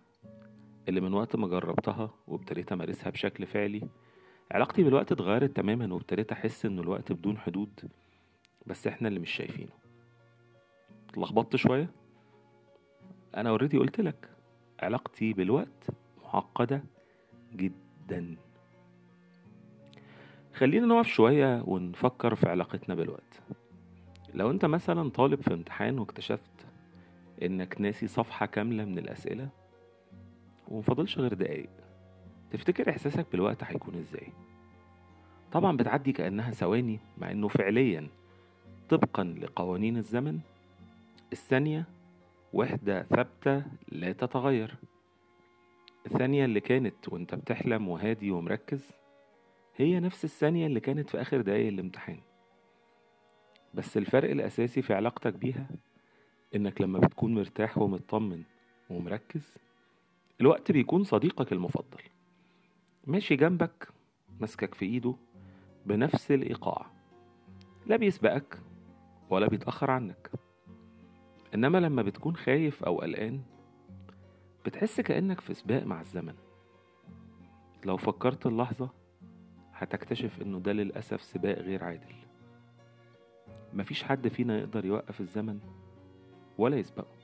اللي 0.88 1.00
من 1.00 1.14
وقت 1.14 1.36
ما 1.36 1.48
جربتها 1.48 2.10
وابتديت 2.28 2.72
أمارسها 2.72 3.10
بشكل 3.10 3.46
فعلي 3.46 3.88
علاقتي 4.52 4.82
بالوقت 4.82 5.12
اتغيرت 5.12 5.56
تماما 5.56 5.94
وابتديت 5.94 6.32
أحس 6.32 6.66
إن 6.66 6.78
الوقت 6.78 7.12
بدون 7.12 7.38
حدود 7.38 7.90
بس 8.66 8.86
إحنا 8.86 9.08
اللي 9.08 9.20
مش 9.20 9.30
شايفينه. 9.30 9.72
اتلخبطت 11.10 11.56
شوية؟ 11.56 11.90
أنا 13.36 13.50
اوريدي 13.50 13.78
قلت 13.78 14.00
لك 14.00 14.28
علاقتي 14.80 15.32
بالوقت 15.32 15.90
معقدة 16.24 16.84
جدا. 17.52 18.36
خلينا 20.54 20.86
نقف 20.86 21.06
شوية 21.06 21.62
ونفكر 21.66 22.34
في 22.34 22.48
علاقتنا 22.48 22.94
بالوقت. 22.94 23.40
لو 24.34 24.50
أنت 24.50 24.64
مثلا 24.64 25.10
طالب 25.10 25.40
في 25.40 25.54
امتحان 25.54 25.98
واكتشفت 25.98 26.66
إنك 27.42 27.80
ناسي 27.80 28.06
صفحة 28.06 28.46
كاملة 28.46 28.84
من 28.84 28.98
الأسئلة 28.98 29.48
ومفضلش 30.68 31.18
غير 31.18 31.34
دقايق. 31.34 31.70
تفتكر 32.50 32.90
إحساسك 32.90 33.26
بالوقت 33.32 33.64
هيكون 33.64 33.94
إزاي؟ 33.94 34.28
طبعا 35.52 35.76
بتعدي 35.76 36.12
كأنها 36.12 36.50
ثواني 36.50 37.00
مع 37.18 37.30
إنه 37.30 37.48
فعليا 37.48 38.08
طبقا 38.88 39.24
لقوانين 39.24 39.96
الزمن. 39.96 40.40
الثانية 41.32 41.84
وحدة 42.52 43.02
ثابتة 43.02 43.62
لا 43.88 44.12
تتغير. 44.12 44.74
الثانية 46.06 46.44
اللي 46.44 46.60
كانت 46.60 47.08
وأنت 47.08 47.34
بتحلم 47.34 47.88
وهادي 47.88 48.30
ومركز 48.30 48.90
هي 49.76 50.00
نفس 50.00 50.24
الثانية 50.24 50.66
اللي 50.66 50.80
كانت 50.80 51.10
في 51.10 51.20
آخر 51.20 51.40
دقايق 51.40 51.68
الامتحان. 51.68 52.20
بس 53.74 53.96
الفرق 53.96 54.30
الأساسي 54.30 54.82
في 54.82 54.94
علاقتك 54.94 55.34
بيها 55.34 55.68
إنك 56.54 56.80
لما 56.80 56.98
بتكون 56.98 57.34
مرتاح 57.34 57.78
ومطمن 57.78 58.42
ومركز 58.90 59.54
الوقت 60.40 60.72
بيكون 60.72 61.04
صديقك 61.04 61.52
المفضل. 61.52 62.02
ماشي 63.06 63.36
جنبك 63.36 63.88
ماسكك 64.40 64.74
في 64.74 64.84
إيده 64.84 65.14
بنفس 65.86 66.30
الإيقاع. 66.32 66.86
لا 67.86 67.96
بيسبقك 67.96 68.58
ولا 69.30 69.48
بيتأخر 69.48 69.90
عنك. 69.90 70.30
إنما 71.54 71.78
لما 71.78 72.02
بتكون 72.02 72.36
خايف 72.36 72.84
أو 72.84 73.00
قلقان 73.00 73.42
بتحس 74.66 75.00
كأنك 75.00 75.40
في 75.40 75.54
سباق 75.54 75.82
مع 75.82 76.00
الزمن. 76.00 76.34
لو 77.84 77.96
فكرت 77.96 78.46
اللحظة 78.46 78.90
هتكتشف 79.72 80.42
إنه 80.42 80.58
ده 80.58 80.72
للأسف 80.72 81.22
سباق 81.22 81.58
غير 81.58 81.84
عادل. 81.84 82.14
مفيش 83.72 84.02
حد 84.02 84.28
فينا 84.28 84.58
يقدر 84.58 84.84
يوقف 84.84 85.20
الزمن 85.20 85.60
ولا 86.58 86.76
يسبقه. 86.76 87.23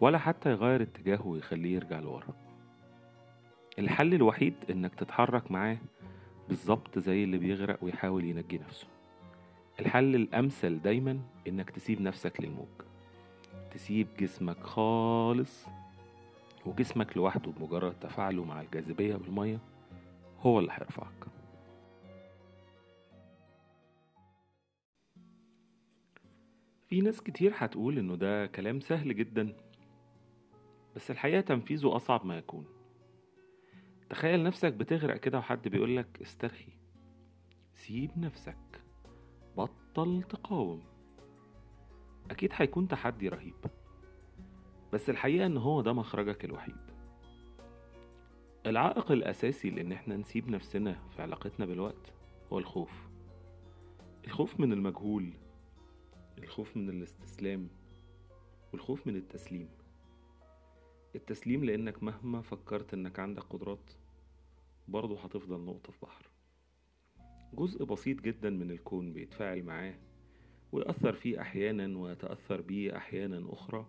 ولا 0.00 0.18
حتى 0.18 0.50
يغير 0.50 0.82
اتجاهه 0.82 1.26
ويخليه 1.26 1.74
يرجع 1.74 2.00
لورا. 2.00 2.34
الحل 3.78 4.14
الوحيد 4.14 4.54
إنك 4.70 4.94
تتحرك 4.94 5.50
معاه 5.50 5.78
بالظبط 6.48 6.98
زي 6.98 7.24
اللي 7.24 7.38
بيغرق 7.38 7.84
ويحاول 7.84 8.24
ينجي 8.24 8.58
نفسه. 8.58 8.86
الحل 9.80 10.14
الأمثل 10.14 10.82
دايما 10.82 11.20
إنك 11.48 11.70
تسيب 11.70 12.00
نفسك 12.00 12.40
للموج. 12.40 12.68
تسيب 13.70 14.06
جسمك 14.18 14.62
خالص 14.62 15.66
وجسمك 16.66 17.16
لوحده 17.16 17.50
بمجرد 17.50 17.94
تفاعله 18.00 18.44
مع 18.44 18.60
الجاذبية 18.60 19.14
والمية 19.14 19.58
هو 20.40 20.58
اللي 20.58 20.72
هيرفعك. 20.72 21.26
في 26.88 27.00
ناس 27.00 27.20
كتير 27.20 27.52
هتقول 27.56 27.98
إنه 27.98 28.16
ده 28.16 28.46
كلام 28.46 28.80
سهل 28.80 29.16
جدا. 29.16 29.52
بس 30.96 31.10
الحقيقة 31.10 31.40
تنفيذه 31.40 31.96
أصعب 31.96 32.26
ما 32.26 32.38
يكون. 32.38 32.64
تخيل 34.10 34.42
نفسك 34.42 34.72
بتغرق 34.72 35.16
كده 35.16 35.38
وحد 35.38 35.68
بيقولك 35.68 36.22
استرخي. 36.22 36.72
سيب 37.74 38.18
نفسك. 38.18 38.82
بطل 39.56 40.22
تقاوم. 40.22 40.82
أكيد 42.30 42.50
هيكون 42.54 42.88
تحدي 42.88 43.28
رهيب. 43.28 43.54
بس 44.92 45.10
الحقيقة 45.10 45.46
إن 45.46 45.56
هو 45.56 45.80
ده 45.80 45.92
مخرجك 45.92 46.44
الوحيد. 46.44 46.76
العائق 48.66 49.12
الأساسي 49.12 49.70
لإن 49.70 49.92
إحنا 49.92 50.16
نسيب 50.16 50.50
نفسنا 50.50 51.00
في 51.16 51.22
علاقتنا 51.22 51.66
بالوقت 51.66 52.12
هو 52.52 52.58
الخوف. 52.58 53.08
الخوف 54.24 54.60
من 54.60 54.72
المجهول. 54.72 55.32
الخوف 56.38 56.76
من 56.76 56.88
الاستسلام. 56.90 57.68
والخوف 58.72 59.06
من 59.06 59.16
التسليم. 59.16 59.68
التسليم 61.14 61.64
لأنك 61.64 62.02
مهما 62.02 62.40
فكرت 62.42 62.94
إنك 62.94 63.18
عندك 63.18 63.42
قدرات 63.42 63.90
برضه 64.88 65.20
هتفضل 65.20 65.60
نقطة 65.60 65.92
في 65.92 65.98
بحر. 66.02 66.30
جزء 67.54 67.84
بسيط 67.84 68.20
جدا 68.20 68.50
من 68.50 68.70
الكون 68.70 69.12
بيتفاعل 69.12 69.62
معاه 69.62 69.94
ويأثر 70.72 71.12
فيه 71.12 71.40
أحيانا 71.40 71.98
ويتأثر 71.98 72.60
بيه 72.60 72.96
أحيانا 72.96 73.52
أخرى. 73.52 73.86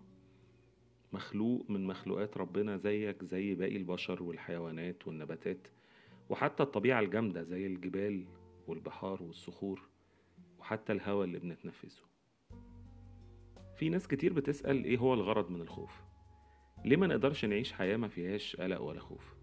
مخلوق 1.12 1.70
من 1.70 1.86
مخلوقات 1.86 2.36
ربنا 2.36 2.76
زيك 2.76 3.24
زي 3.24 3.54
باقي 3.54 3.76
البشر 3.76 4.22
والحيوانات 4.22 5.06
والنباتات 5.08 5.68
وحتى 6.30 6.62
الطبيعة 6.62 7.00
الجامدة 7.00 7.42
زي 7.42 7.66
الجبال 7.66 8.24
والبحار 8.66 9.22
والصخور 9.22 9.82
وحتى 10.58 10.92
الهواء 10.92 11.24
اللي 11.24 11.38
بنتنفسه. 11.38 12.02
في 13.76 13.88
ناس 13.88 14.08
كتير 14.08 14.32
بتسأل 14.32 14.84
إيه 14.84 14.98
هو 14.98 15.14
الغرض 15.14 15.50
من 15.50 15.60
الخوف؟ 15.60 16.02
ليه 16.84 16.96
ما 16.96 17.06
نقدرش 17.06 17.44
نعيش 17.44 17.72
حياة 17.72 17.96
ما 17.96 18.08
فيهاش 18.08 18.56
قلق 18.56 18.80
ولا 18.80 19.00
خوف؟ 19.00 19.34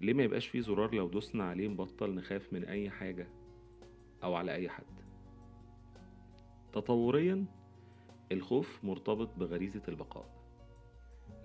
ليه 0.00 0.12
ما 0.14 0.22
يبقاش 0.22 0.46
في 0.46 0.60
زرار 0.60 0.94
لو 0.94 1.08
دوسنا 1.08 1.44
عليه 1.44 1.68
نبطل 1.68 2.14
نخاف 2.14 2.52
من 2.52 2.64
أي 2.64 2.90
حاجة 2.90 3.28
أو 4.24 4.34
على 4.34 4.54
أي 4.54 4.68
حد؟ 4.68 4.84
تطوريا 6.72 7.44
الخوف 8.32 8.84
مرتبط 8.84 9.34
بغريزة 9.34 9.82
البقاء. 9.88 10.40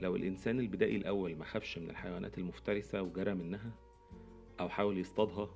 لو 0.01 0.15
الإنسان 0.15 0.59
البدائي 0.59 0.95
الأول 0.95 1.35
ما 1.35 1.45
خافش 1.45 1.77
من 1.77 1.89
الحيوانات 1.89 2.37
المفترسة 2.37 3.01
وجرى 3.01 3.33
منها 3.33 3.71
أو 4.59 4.69
حاول 4.69 4.97
يصطادها 4.97 5.49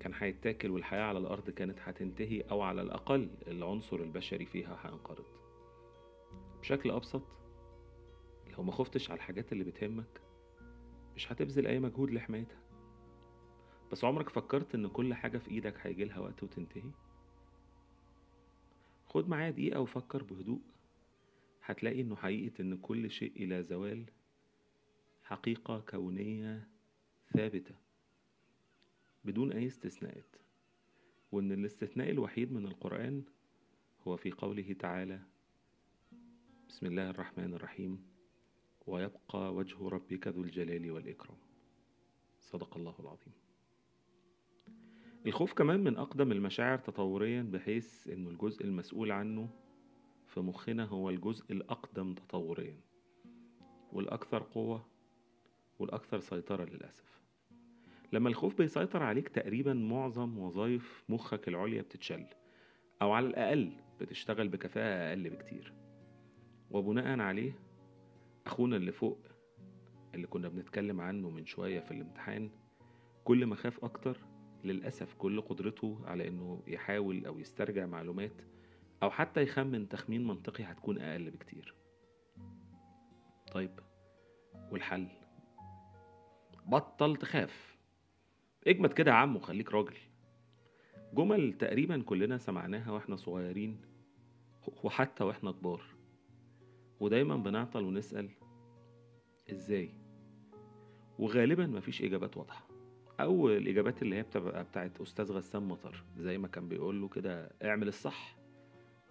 كان 0.00 0.12
هيتاكل 0.14 0.70
والحياة 0.70 1.02
على 1.02 1.18
الأرض 1.18 1.50
كانت 1.50 1.78
هتنتهي 1.80 2.40
أو 2.40 2.60
على 2.60 2.82
الأقل 2.82 3.30
العنصر 3.46 3.96
البشري 3.96 4.44
فيها 4.46 4.78
هينقرض. 4.84 5.24
بشكل 6.60 6.90
أبسط 6.90 7.22
لو 8.60 8.64
ما 8.66 8.72
خفتش 8.72 9.10
على 9.10 9.16
الحاجات 9.16 9.52
اللي 9.52 9.64
بتهمك 9.64 10.20
مش 11.16 11.32
هتبذل 11.32 11.66
أي 11.66 11.78
مجهود 11.78 12.10
لحمايتها. 12.10 12.62
بس 13.92 14.04
عمرك 14.04 14.28
فكرت 14.28 14.74
إن 14.74 14.88
كل 14.88 15.14
حاجة 15.14 15.38
في 15.38 15.50
إيدك 15.50 15.86
هيجيلها 15.86 16.18
وقت 16.18 16.42
وتنتهي؟ 16.42 16.90
خد 19.06 19.28
معايا 19.28 19.50
دقيقة 19.50 19.80
وفكر 19.80 20.22
بهدوء. 20.22 20.60
هتلاقي 21.64 22.00
إنه 22.00 22.16
حقيقة 22.16 22.62
إن 22.62 22.76
كل 22.76 23.10
شيء 23.10 23.32
إلى 23.36 23.62
زوال 23.62 24.04
حقيقة 25.24 25.80
كونية 25.80 26.68
ثابتة 27.32 27.74
بدون 29.24 29.52
أي 29.52 29.66
استثناءات 29.66 30.36
وإن 31.32 31.52
الاستثناء 31.52 32.10
الوحيد 32.10 32.52
من 32.52 32.66
القرآن 32.66 33.22
هو 34.06 34.16
في 34.16 34.30
قوله 34.30 34.72
تعالى 34.78 35.20
بسم 36.68 36.86
الله 36.86 37.10
الرحمن 37.10 37.54
الرحيم. 37.54 38.09
ويبقى 38.86 39.54
وجه 39.54 39.88
ربك 39.88 40.28
ذو 40.28 40.42
الجلال 40.42 40.90
والإكرام. 40.90 41.36
صدق 42.40 42.76
الله 42.76 42.94
العظيم. 43.00 43.32
الخوف 45.26 45.52
كمان 45.52 45.80
من 45.84 45.96
أقدم 45.96 46.32
المشاعر 46.32 46.78
تطوريا 46.78 47.42
بحيث 47.42 48.08
إنه 48.08 48.30
الجزء 48.30 48.64
المسؤول 48.64 49.12
عنه 49.12 49.48
في 50.26 50.40
مخنا 50.40 50.84
هو 50.84 51.10
الجزء 51.10 51.52
الأقدم 51.52 52.14
تطوريا. 52.14 52.80
والأكثر 53.92 54.42
قوة 54.42 54.86
والأكثر 55.78 56.20
سيطرة 56.20 56.64
للأسف. 56.64 57.20
لما 58.12 58.28
الخوف 58.28 58.58
بيسيطر 58.58 59.02
عليك 59.02 59.28
تقريبا 59.28 59.74
معظم 59.74 60.38
وظائف 60.38 61.04
مخك 61.08 61.48
العليا 61.48 61.82
بتتشل 61.82 62.26
أو 63.02 63.12
على 63.12 63.26
الأقل 63.26 63.72
بتشتغل 64.00 64.48
بكفاءة 64.48 65.08
أقل 65.10 65.30
بكتير. 65.30 65.72
وبناء 66.70 67.20
عليه 67.20 67.52
أخونا 68.46 68.76
اللي 68.76 68.92
فوق 68.92 69.18
اللي 70.14 70.26
كنا 70.26 70.48
بنتكلم 70.48 71.00
عنه 71.00 71.30
من 71.30 71.46
شوية 71.46 71.80
في 71.80 71.90
الامتحان 71.90 72.50
كل 73.24 73.46
ما 73.46 73.56
خاف 73.56 73.84
أكتر 73.84 74.16
للأسف 74.64 75.14
كل 75.14 75.40
قدرته 75.40 76.00
على 76.04 76.28
إنه 76.28 76.62
يحاول 76.66 77.26
أو 77.26 77.38
يسترجع 77.38 77.86
معلومات 77.86 78.32
أو 79.02 79.10
حتى 79.10 79.42
يخمن 79.42 79.88
تخمين 79.88 80.26
منطقي 80.26 80.64
هتكون 80.64 80.98
أقل 80.98 81.30
بكتير. 81.30 81.74
طيب 83.52 83.80
والحل؟ 84.70 85.08
بطل 86.66 87.16
تخاف. 87.16 87.78
اجمد 88.66 88.92
كده 88.92 89.10
يا 89.10 89.16
عم 89.16 89.36
وخليك 89.36 89.72
راجل. 89.72 89.96
جمل 91.14 91.52
تقريبا 91.52 92.02
كلنا 92.02 92.38
سمعناها 92.38 92.90
وإحنا 92.92 93.16
صغيرين 93.16 93.80
وحتى 94.84 95.24
وإحنا 95.24 95.52
كبار. 95.52 95.82
ودايما 97.00 97.36
بنعطل 97.36 97.84
ونسأل 97.84 98.28
إزاي. 99.50 99.90
وغالبا 101.18 101.66
مفيش 101.66 102.02
إجابات 102.02 102.36
واضحة. 102.36 102.68
أو 103.20 103.48
الاجابات 103.48 104.02
اللي 104.02 104.16
هي 104.16 104.22
بتبقى 104.22 104.64
بتاعت 104.64 105.00
أستاذ 105.00 105.32
غسان 105.32 105.62
مطر 105.62 106.04
زي 106.18 106.38
ما 106.38 106.48
كان 106.48 106.68
بيقول 106.68 107.00
له 107.00 107.08
كده 107.08 107.50
اعمل 107.64 107.88
الصح. 107.88 108.36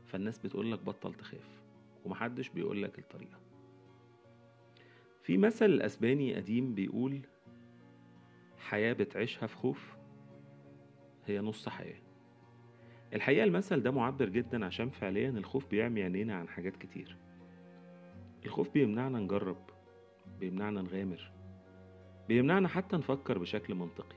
فالناس 0.06 0.40
بتقول 0.40 0.72
لك 0.72 0.80
بطل 0.80 1.14
تخاف 1.14 1.62
ومحدش 2.06 2.50
بيقول 2.50 2.84
لك 2.84 3.00
الطريقة. 3.00 3.40
في 5.24 5.38
مثل 5.38 5.82
أسباني 5.82 6.36
قديم 6.36 6.76
بيقول 6.76 7.22
حياة 8.58 8.94
بتعيشها 8.94 9.48
في 9.48 9.56
خوف 9.56 9.96
هي 11.26 11.40
نص 11.40 11.70
حياة. 11.70 12.02
الحقيقة 13.14 13.44
المثل 13.44 13.82
ده 13.84 13.92
معبر 13.92 14.30
جدا 14.30 14.66
عشان 14.66 14.90
فعليا 14.90 15.30
الخوف 15.30 15.68
بيعمي 15.68 16.04
عينينا 16.04 16.36
عن 16.36 16.48
حاجات 16.48 16.76
كتير. 16.76 17.18
الخوف 18.46 18.70
بيمنعنا 18.70 19.20
نجرب 19.20 19.58
بيمنعنا 20.40 20.82
نغامر 20.82 21.32
بيمنعنا 22.28 22.68
حتى 22.68 22.98
نفكر 22.98 23.38
بشكل 23.38 23.76
منطقي. 23.76 24.16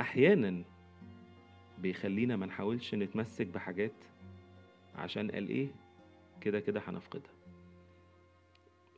أحيانا 0.00 0.64
بيخلينا 1.78 2.36
ما 2.36 2.46
نحاولش 2.46 2.94
نتمسك 2.94 3.46
بحاجات 3.46 4.04
عشان 4.94 5.30
قال 5.30 5.48
إيه 5.48 5.68
كده 6.40 6.60
كده 6.60 6.82
هنفقدها. 6.86 7.32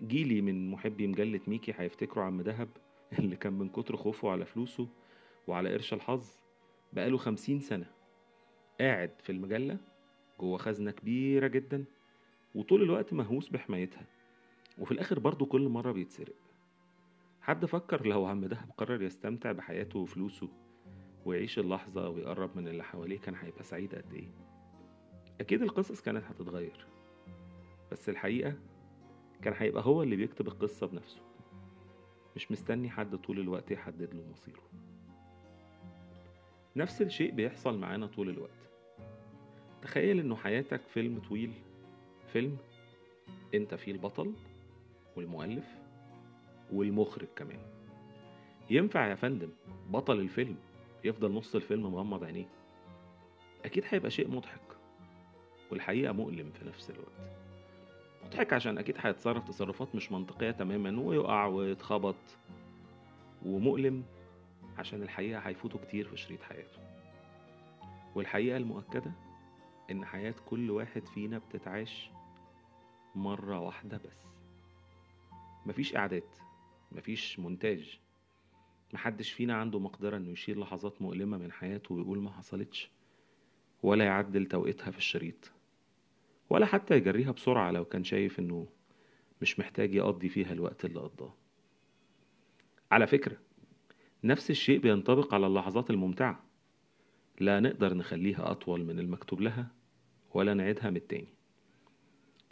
جيلي 0.03 0.41
من 0.41 0.71
محبي 0.71 1.07
مجلة 1.07 1.41
ميكي 1.47 1.75
هيفتكروا 1.77 2.25
عم 2.25 2.43
دهب 2.43 2.69
اللي 3.19 3.37
كان 3.37 3.53
من 3.53 3.69
كتر 3.69 3.97
خوفه 3.97 4.31
على 4.31 4.45
فلوسه 4.45 4.89
وعلى 5.47 5.73
قرش 5.73 5.93
الحظ 5.93 6.29
بقاله 6.93 7.17
خمسين 7.17 7.61
سنة 7.61 7.91
قاعد 8.81 9.11
في 9.23 9.33
المجلة 9.33 9.79
جوه 10.41 10.59
خزنة 10.59 10.91
كبيرة 10.91 11.47
جدا. 11.47 11.85
وطول 12.57 12.83
الوقت 12.83 13.13
مهووس 13.13 13.49
بحمايتها. 13.49 14.07
وفي 14.79 14.93
الآخر 14.93 15.19
برضه 15.19 15.47
كل 15.47 15.69
مرة 15.69 15.93
بيتسرق. 15.93 16.35
حد 17.41 17.67
فكر 17.67 18.07
لو 18.07 18.27
عم 18.27 18.45
دهب 18.45 18.71
قرر 18.77 19.03
يستمتع 19.03 19.53
بحياته 19.53 19.99
وفلوسه 19.99 20.49
ويعيش 21.25 21.59
اللحظة 21.59 22.09
ويقرب 22.09 22.57
من 22.57 22.69
اللي 22.69 22.85
حواليه 22.85 23.19
كان 23.19 23.35
هيبقى 23.35 23.65
سعيد 23.65 23.95
قد 23.95 24.15
إيه؟ 24.15 24.29
أكيد 25.41 25.63
القصص 25.63 26.01
كانت 26.01 26.25
هتتغير. 26.25 26.87
بس 27.93 28.09
الحقيقة 28.09 28.55
كان 29.43 29.55
هيبقى 29.57 29.87
هو 29.87 30.03
اللي 30.03 30.17
بيكتب 30.17 30.49
القصة 30.49 30.87
بنفسه. 30.87 31.21
مش 32.37 32.51
مستني 32.53 32.91
حد 32.91 33.17
طول 33.17 33.41
الوقت 33.41 33.71
يحدد 33.71 34.15
له 34.15 34.25
مصيره. 34.33 34.63
نفس 36.77 37.03
الشيء 37.03 37.31
بيحصل 37.33 37.79
معانا 37.79 38.07
طول 38.07 38.29
الوقت. 38.29 38.51
تخيل 39.83 40.21
إنه 40.21 40.37
حياتك 40.37 40.81
فيلم 40.81 41.21
طويل 41.21 41.53
فيلم 42.33 42.57
انت 43.55 43.75
فيه 43.75 43.93
البطل 43.93 44.33
والمؤلف 45.17 45.65
والمخرج 46.73 47.27
كمان. 47.37 47.59
ينفع 48.71 49.07
يا 49.07 49.15
فندم 49.15 49.49
بطل 49.91 50.21
الفيلم 50.21 50.57
يفضل 51.05 51.33
نص 51.33 51.55
الفيلم 51.55 51.83
مغمض 51.93 52.25
عينيه؟ 52.25 52.49
أكيد 53.65 53.85
هيبقى 53.89 54.11
شيء 54.11 54.31
مضحك 54.31 54.61
والحقيقة 55.71 56.13
مؤلم 56.13 56.51
في 56.51 56.65
نفس 56.69 56.91
الوقت. 56.91 57.31
مضحك 58.25 58.53
عشان 58.53 58.79
أكيد 58.79 58.97
هيتصرف 58.99 59.45
تصرفات 59.49 59.95
مش 59.95 60.13
منطقية 60.13 60.51
تماما 60.51 61.01
ويقع 61.01 61.47
ويتخبط 61.47 62.15
ومؤلم 63.47 64.05
عشان 64.79 65.03
الحقيقة 65.03 65.39
هيفوتوا 65.41 65.81
كتير 65.81 66.09
في 66.09 66.17
شريط 66.17 66.43
حياته. 66.43 66.79
والحقيقة 68.15 68.57
المؤكدة 68.57 69.13
إن 69.91 70.05
حياة 70.05 70.35
كل 70.51 70.71
واحد 70.71 71.07
فينا 71.07 71.39
بتتعاش 71.39 72.11
مرة 73.17 73.61
واحدة 73.61 73.97
بس. 73.97 74.27
مفيش 75.67 75.97
إعداد 75.97 76.23
مفيش 76.93 77.39
مونتاج. 77.39 78.01
محدش 78.95 79.33
فينا 79.33 79.55
عنده 79.55 79.79
مقدرة 79.79 80.17
إنه 80.17 80.31
يشيل 80.31 80.61
لحظات 80.61 81.03
مؤلمة 81.03 81.39
من 81.39 81.53
حياته 81.53 81.95
ويقول 81.95 82.19
ما 82.19 82.31
حصلتش 82.31 82.91
ولا 83.83 84.05
يعدل 84.05 84.47
توقيتها 84.47 84.91
في 84.91 84.99
الشريط 84.99 85.53
ولا 86.51 86.67
حتى 86.67 86.97
يجريها 86.97 87.33
بسرعة 87.33 87.71
لو 87.71 87.85
كان 87.85 88.05
شايف 88.05 88.39
إنه 88.39 88.67
مش 89.43 89.59
محتاج 89.59 89.95
يقضي 89.95 90.29
فيها 90.29 90.53
الوقت 90.53 90.85
اللي 90.85 91.01
قضاه. 91.01 91.35
على 92.91 93.07
فكرة 93.07 93.37
نفس 94.25 94.51
الشيء 94.51 94.79
بينطبق 94.79 95.35
على 95.35 95.47
اللحظات 95.47 95.91
الممتعة. 95.91 96.45
لا 97.41 97.61
نقدر 97.61 97.95
نخليها 97.95 98.51
أطول 98.51 98.85
من 98.85 98.99
المكتوب 98.99 99.41
لها 99.41 99.69
ولا 100.35 100.55
نعيدها 100.55 100.91
من 100.91 100.97
التاني. 100.97 101.36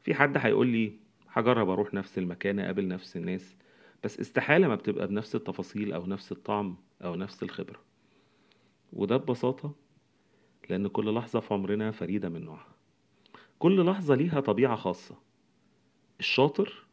في 0.05 0.15
حد 0.15 0.37
هيقول 0.37 0.67
لي 0.67 0.93
هجرب 1.29 1.69
أروح 1.69 1.95
نفس 1.95 2.19
المكان 2.19 2.59
أقابل 2.59 2.89
نفس 2.89 3.17
الناس 3.17 3.57
بس 4.05 4.21
استحالة 4.21 4.69
ما 4.69 4.75
بتبقى 4.75 5.07
بنفس 5.07 5.35
التفاصيل 5.35 5.93
أو 5.93 6.07
نفس 6.07 6.33
الطعم 6.33 6.77
أو 7.05 7.15
نفس 7.15 7.43
الخبرة. 7.43 7.81
وده 8.93 9.17
ببساطة 9.17 9.75
لأن 10.71 10.89
كل 10.89 11.15
لحظة 11.15 11.41
في 11.41 11.55
عمرنا 11.55 11.91
فريدة 11.91 12.29
من 12.29 12.45
نوعها. 12.45 12.75
كل 13.59 13.87
لحظة 13.87 14.15
ليها 14.15 14.41
طبيعة 14.41 14.77
خاصة. 14.77 15.19
الشاطر 16.21 16.85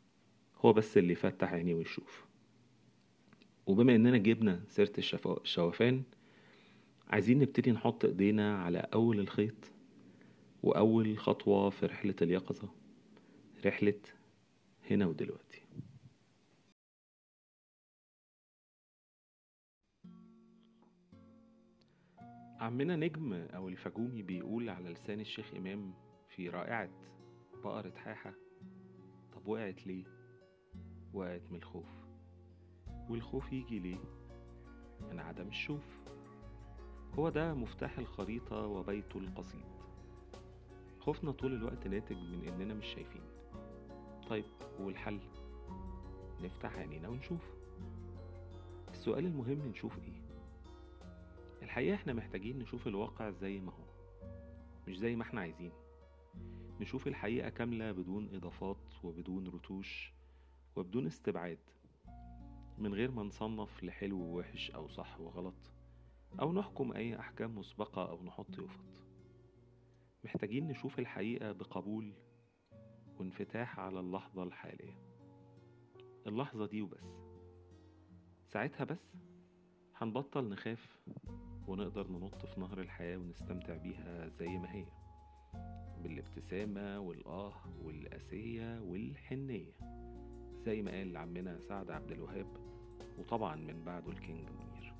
هو 0.65 0.73
بس 0.73 0.97
اللي 0.97 1.13
يفتح 1.13 1.53
عينيه 1.53 1.75
ويشوف. 1.75 2.25
وبما 3.65 3.95
إننا 3.95 4.17
جبنا 4.17 4.63
سيرة 4.67 4.91
الشوفان 5.41 6.03
عايزين 7.09 7.39
نبتدي 7.39 7.71
نحط 7.71 8.05
إيدينا 8.05 8.57
على 8.63 8.87
أول 8.93 9.19
الخيط 9.19 9.71
وأول 10.63 11.17
خطوة 11.17 11.69
في 11.69 11.85
رحلة 11.85 12.15
اليقظة. 12.21 12.80
رحلة 13.65 14.01
هنا 14.91 15.05
ودلوقتي. 15.07 15.61
عمنا 22.59 22.95
نجم 22.95 23.33
أو 23.33 23.69
الفجومي 23.69 24.21
بيقول 24.21 24.69
على 24.69 24.89
لسان 24.89 25.19
الشيخ 25.19 25.53
إمام 25.55 25.93
في 26.27 26.49
رائعة 26.49 26.89
بقرة 27.63 27.93
حاحة 27.95 28.33
طب 29.33 29.47
وقعت 29.47 29.87
ليه؟ 29.87 30.03
وقعت 31.13 31.41
من 31.51 31.57
الخوف. 31.57 31.89
والخوف 33.09 33.53
يجي 33.53 33.79
ليه؟ 33.79 33.99
من 35.11 35.19
عدم 35.19 35.47
الشوف. 35.47 35.99
هو 37.13 37.29
ده 37.29 37.53
مفتاح 37.53 37.97
الخريطة 37.99 38.65
وبيته 38.67 39.17
القصيد. 39.17 39.65
خوفنا 40.99 41.31
طول 41.31 41.53
الوقت 41.53 41.87
ناتج 41.87 42.17
من 42.17 42.47
إننا 42.47 42.73
مش 42.73 42.85
شايفين. 42.85 43.40
طيب 44.29 44.45
والحل؟ 44.79 45.19
نفتح 46.41 46.75
عينينا 46.77 47.07
ونشوف. 47.09 47.53
السؤال 48.91 49.25
المهم 49.25 49.67
نشوف 49.67 49.99
إيه؟ 49.99 50.21
الحقيقة 51.61 51.95
إحنا 51.95 52.13
محتاجين 52.13 52.59
نشوف 52.59 52.87
الواقع 52.87 53.29
زي 53.29 53.59
ما 53.59 53.71
هو 53.71 53.83
مش 54.87 54.97
زي 54.97 55.15
ما 55.15 55.23
إحنا 55.23 55.41
عايزين. 55.41 55.71
نشوف 56.81 57.07
الحقيقة 57.07 57.49
كاملة 57.49 57.91
بدون 57.91 58.29
إضافات 58.35 59.03
وبدون 59.03 59.47
رتوش 59.47 60.13
وبدون 60.75 61.05
استبعاد 61.07 61.59
من 62.77 62.93
غير 62.93 63.11
ما 63.11 63.23
نصنف 63.23 63.83
لحلو 63.83 64.19
ووحش 64.19 64.71
أو 64.71 64.87
صح 64.87 65.19
وغلط 65.19 65.71
أو 66.39 66.53
نحكم 66.53 66.91
أي 66.91 67.19
أحكام 67.19 67.57
مسبقة 67.57 68.09
أو 68.09 68.23
نحط 68.23 68.59
يفط 68.59 68.79
محتاجين 70.23 70.67
نشوف 70.67 70.99
الحقيقة 70.99 71.51
بقبول 71.51 72.13
وانفتاح 73.19 73.79
على 73.79 73.99
اللحظة 73.99 74.43
الحالية. 74.43 74.97
اللحظة 76.27 76.65
دي 76.65 76.81
وبس. 76.81 77.03
ساعتها 78.47 78.83
بس 78.83 79.13
هنبطل 79.95 80.49
نخاف 80.49 80.99
ونقدر 81.67 82.07
ننط 82.07 82.45
في 82.45 82.59
نهر 82.59 82.81
الحياة 82.81 83.17
ونستمتع 83.17 83.77
بيها 83.77 84.27
زي 84.27 84.57
ما 84.57 84.71
هي. 84.75 84.85
بالابتسامة 86.03 86.99
والآه 86.99 87.53
والأسية 87.81 88.79
والحنية. 88.81 89.73
زي 90.65 90.81
ما 90.81 90.91
قال 90.91 91.17
عمنا 91.17 91.59
سعد 91.59 91.91
عبد 91.91 92.11
الوهاب 92.11 92.47
وطبعا 93.17 93.55
من 93.55 93.83
بعده 93.83 94.11
ال 94.11 94.19
King 94.19 94.49
منير. 94.49 94.93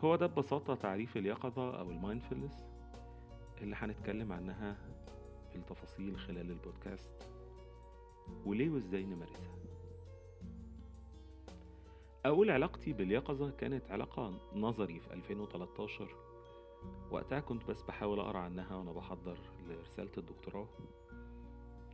هو 0.00 0.16
ده 0.16 0.26
ببساطة 0.26 0.74
تعريف 0.74 1.16
اليقظة 1.16 1.80
أو 1.80 1.90
ال 1.90 1.96
mindfulness 1.96 2.64
اللي 3.62 3.76
هنتكلم 3.76 4.32
عنها 4.32 4.76
بالتفاصيل 5.54 6.18
خلال 6.18 6.50
البودكاست. 6.50 7.10
وليه 8.46 8.70
وإزاي 8.70 9.04
نمارسها؟ 9.04 9.54
أول 12.26 12.50
علاقتي 12.50 12.92
باليقظة 12.92 13.50
كانت 13.50 13.90
علاقة 13.90 14.40
نظري 14.54 15.00
في 15.00 15.12
2013 15.14 16.08
وقتها 17.10 17.40
كنت 17.40 17.64
بس 17.64 17.82
بحاول 17.82 18.20
أقرأ 18.20 18.38
عنها 18.38 18.76
وأنا 18.76 18.92
بحضر 18.92 19.38
لرسالة 19.68 20.10
الدكتوراه. 20.18 20.68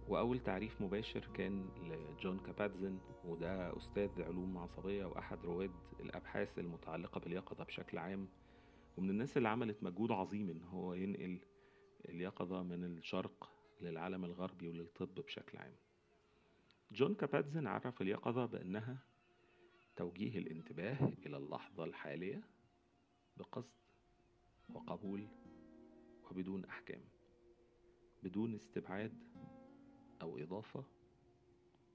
وأول 0.08 0.38
تعريف 0.38 0.80
مباشر 0.82 1.28
كان 1.34 1.66
لجون 1.82 2.38
كاباتزن 2.38 2.98
وده 3.24 3.76
أستاذ 3.76 4.22
علوم 4.22 4.58
عصبية 4.58 5.04
وأحد 5.04 5.38
رواد 5.44 5.70
الأبحاث 6.00 6.58
المتعلقة 6.58 7.20
باليقظة 7.20 7.64
بشكل 7.64 7.98
عام. 7.98 8.28
ومن 8.98 9.10
الناس 9.10 9.36
اللي 9.36 9.48
عملت 9.48 9.82
مجهود 9.82 10.12
عظيم 10.12 10.50
إن 10.50 10.62
هو 10.64 10.94
ينقل 10.94 11.38
اليقظة 12.08 12.62
من 12.62 12.84
الشرق 12.84 13.50
للعالم 13.80 14.24
الغربي 14.24 14.68
وللطب 14.68 15.14
بشكل 15.14 15.58
عام. 15.58 15.74
جون 16.92 17.14
كاباتزن 17.14 17.66
عرف 17.66 18.02
اليقظة 18.02 18.46
بأنها 18.46 18.98
توجيه 19.96 20.38
الانتباه 20.38 21.12
إلى 21.26 21.36
اللحظة 21.36 21.84
الحالية 21.84 22.42
بقصد 23.36 23.70
وقبول 24.68 25.26
وبدون 26.30 26.64
أحكام 26.64 27.00
بدون 28.22 28.54
استبعاد 28.54 29.12
أو 30.22 30.38
إضافة 30.38 30.84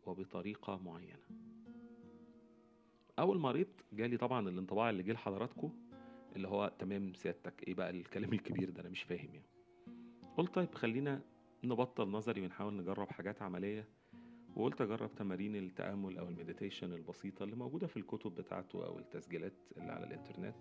وبطريقة 0.06 0.78
معينة. 0.78 1.26
أول 3.20 3.40
ما 3.40 3.50
قريت 3.50 3.82
جالي 3.94 4.18
طبعا 4.18 4.50
الانطباع 4.50 4.90
اللي 4.90 5.04
جه 5.04 5.12
لحضراتكم 5.12 5.74
اللي 6.36 6.48
هو 6.48 6.72
تمام 6.80 7.14
سيادتك 7.14 7.68
إيه 7.68 7.74
بقى 7.74 7.90
الكلام 7.90 8.34
الكبير 8.34 8.70
ده؟ 8.70 8.82
أنا 8.82 8.90
مش 8.90 9.04
فاهم 9.04 9.34
يعني. 9.36 9.46
قلت 10.38 10.56
طيب 10.56 10.76
خلينا 10.76 11.22
نبطل 11.64 12.10
نظري 12.10 12.42
ونحاول 12.42 12.78
نجرب 12.78 13.10
حاجات 13.10 13.42
عملية 13.42 13.88
وقلت 14.56 14.82
أجرب 14.82 15.16
تمارين 15.16 15.56
التأمل 15.56 16.18
أو 16.18 16.28
المديتيشن 16.28 16.94
البسيطة 16.94 17.44
اللي 17.44 17.56
موجودة 17.56 17.88
في 17.88 17.98
الكتب 17.98 18.36
بتاعته 18.36 18.86
أو 18.86 19.00
التسجيلات 19.00 19.54
اللي 19.78 19.92
على 19.92 20.06
الإنترنت 20.06 20.56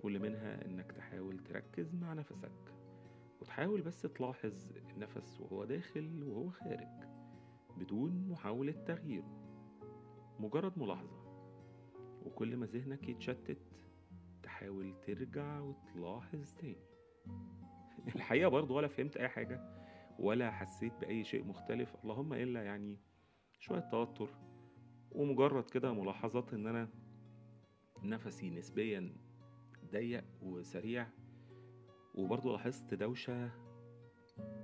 واللي 0.00 0.18
منها 0.18 0.64
إنك 0.66 0.92
تحاول 0.92 1.38
تركز 1.38 1.94
مع 1.94 2.12
نفسك 2.12 2.74
وتحاول 3.40 3.80
بس 3.80 4.02
تلاحظ 4.02 4.72
النفس 4.90 5.40
وهو 5.40 5.64
داخل 5.64 6.22
وهو 6.22 6.50
خارج 6.50 7.04
بدون 7.76 8.28
محاولة 8.28 8.72
تغييره. 8.72 9.42
مجرد 10.40 10.78
ملاحظة 10.78 11.22
وكل 12.24 12.56
ما 12.56 12.66
ذهنك 12.66 13.08
يتشتت 13.08 13.58
تحاول 14.42 14.94
ترجع 15.06 15.60
وتلاحظ 15.60 16.52
تاني. 16.52 16.86
الحقيقة 18.16 18.48
برضه 18.48 18.74
ولا 18.74 18.88
فهمت 18.88 19.16
أي 19.16 19.28
حاجة 19.28 19.60
ولا 20.18 20.50
حسيت 20.50 20.92
بأي 21.00 21.24
شيء 21.24 21.44
مختلف. 21.44 21.96
اللهم 22.04 22.32
إلا 22.32 22.62
يعني 22.62 22.98
شوية 23.58 23.80
توتر 23.80 24.28
ومجرد 25.12 25.70
كده 25.70 25.92
ملاحظات 25.92 26.54
إن 26.54 26.66
أنا 26.66 26.88
نفسي 28.02 28.50
نسبيا 28.50 29.14
ضيق 29.92 30.24
وسريع 30.42 31.06
وبرضه 32.14 32.52
لاحظت 32.52 32.94
دوشة 32.94 33.50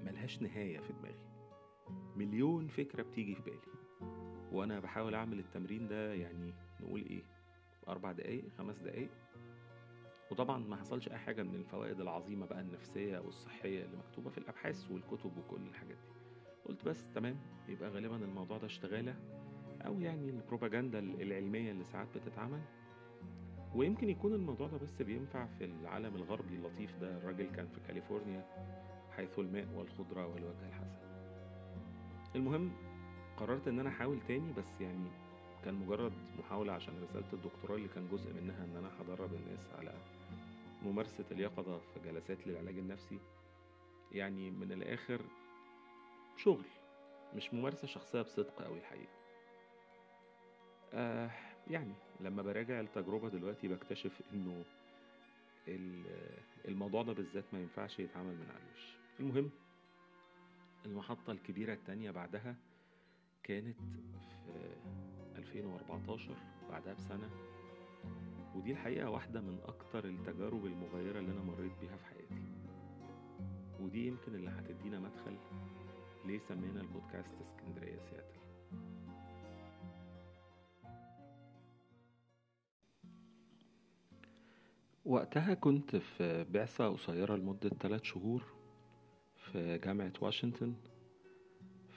ملهاش 0.03 0.43
نهاية 0.43 0.81
في 0.81 0.93
دماغي. 0.93 1.29
مليون 2.17 2.69
فكرة 2.69 3.03
بتيجي 3.03 3.35
في 3.35 3.43
بالي 3.43 3.59
وأنا 4.53 4.81
بحاول 4.81 5.15
أعمل 5.15 5.39
التمرين 5.39 5.89
ده 5.89 6.15
يعني 6.15 6.55
نقول 6.81 7.01
إيه 7.01 7.23
أربع 7.89 8.13
دقايق 8.13 8.49
خمس 8.49 8.79
دقايق 8.79 9.11
وطبعا 10.31 10.59
ما 10.59 10.77
حصلش 10.77 11.09
أي 11.09 11.19
حاجة 11.19 11.43
من 11.43 11.55
الفوائد 11.55 12.01
العظيمة 12.01 12.47
بقى 12.47 12.61
النفسية 12.61 13.19
والصحية 13.19 13.85
اللي 13.85 13.97
مكتوبة 13.97 14.31
في 14.31 14.39
الأبحاث 14.39 14.91
والكتب 14.91 15.37
وكل 15.39 15.61
الحاجات 15.67 15.97
دي. 15.97 16.19
قلت 16.65 16.85
بس 16.89 17.13
تمام 17.13 17.37
يبقى 17.69 17.91
غالبا 17.91 18.17
الموضوع 18.17 18.59
ده 18.59 18.67
اشتغالة 18.67 19.15
أو 19.87 20.01
يعني 20.01 20.31
البروباجندا 20.31 20.99
العلمية 20.99 21.71
اللي 21.71 21.85
ساعات 21.85 22.09
بتتعمل. 22.19 22.61
ويمكن 23.75 24.09
يكون 24.09 24.33
الموضوع 24.35 24.67
ده 24.69 24.79
بس 24.79 25.03
بينفع 25.03 25.47
في 25.47 25.65
العالم 25.65 26.17
الغربي 26.17 26.55
اللطيف 26.57 26.97
ده 26.97 27.17
الراجل 27.17 27.47
كان 27.51 27.69
في 27.69 27.81
كاليفورنيا 27.81 28.47
حيث 29.17 29.39
الماء 29.39 29.69
والخضرة 29.75 30.27
والوجه 30.27 30.67
الحسن. 30.69 30.99
المهم 32.37 32.73
قررت 33.37 33.69
إن 33.69 33.81
أنا 33.81 33.89
أحاول 33.89 34.21
تاني 34.21 34.53
بس 34.53 34.81
يعني 34.81 35.11
كان 35.65 35.75
مجرد 35.75 36.13
محاولة 36.39 36.73
عشان 36.73 36.95
رسالة 37.03 37.33
الدكتوراه 37.33 37.77
اللي 37.77 37.89
كان 37.89 38.09
جزء 38.13 38.33
منها 38.33 38.65
إن 38.65 38.77
أنا 38.77 38.91
هدرب 39.01 39.35
الناس 39.35 39.67
على 39.79 39.95
ممارسة 40.83 41.25
اليقظة 41.31 41.79
في 41.79 42.01
جلسات 42.05 42.47
للعلاج 42.47 42.79
النفسي 42.79 43.19
يعني 44.13 44.51
من 44.51 44.73
الآخر 44.73 45.21
شغل 46.37 46.65
مش 47.37 47.55
ممارسة 47.55 47.87
شخصية 47.87 48.23
بصدق 48.23 48.63
أوي 48.63 48.79
الحقيقة. 48.79 49.13
آه 50.93 51.31
يعني 51.71 51.93
لما 52.21 52.43
براجع 52.43 52.81
التجربة 52.81 53.29
دلوقتي 53.29 53.69
بكتشف 53.69 54.21
إنه 54.33 54.65
الموضوع 56.69 57.03
ده 57.03 57.13
بالذات 57.13 57.45
ما 57.53 57.61
ينفعش 57.61 57.99
يتعمل 57.99 58.35
من 58.35 58.47
على 58.51 58.63
المهم 59.21 59.51
المحطة 60.87 61.33
الكبيرة 61.33 61.73
التانية 61.73 62.11
بعدها 62.11 62.57
كانت 63.43 63.77
في 64.47 64.77
2014 65.49 66.35
بعدها 66.71 66.95
بسنة. 66.95 67.31
ودي 68.55 68.73
الحقيقة 68.73 69.11
واحدة 69.11 69.41
من 69.41 69.59
أكتر 69.65 70.05
التجارب 70.05 70.67
المغيرة 70.67 71.19
اللي 71.19 71.33
أنا 71.33 71.43
مريت 71.43 71.73
بيها 71.81 71.97
في 71.97 72.05
حياتي. 72.05 72.43
ودي 73.81 74.07
يمكن 74.07 74.35
اللي 74.35 74.51
هتدينا 74.51 75.01
مدخل 75.01 75.37
ليه 76.27 76.39
سمينا 76.39 76.81
البودكاست 76.81 77.37
اسكندرية 77.41 77.99
سياتل. 77.99 78.39
وقتها 85.05 85.55
كنت 85.55 85.97
في 85.97 86.45
بعثة 86.45 86.89
قصيرة 86.89 87.37
لمدة 87.37 87.69
ثلاث 87.69 88.03
شهور 88.03 88.43
في 89.53 89.79
جامعة 89.79 90.13
واشنطن. 90.21 90.75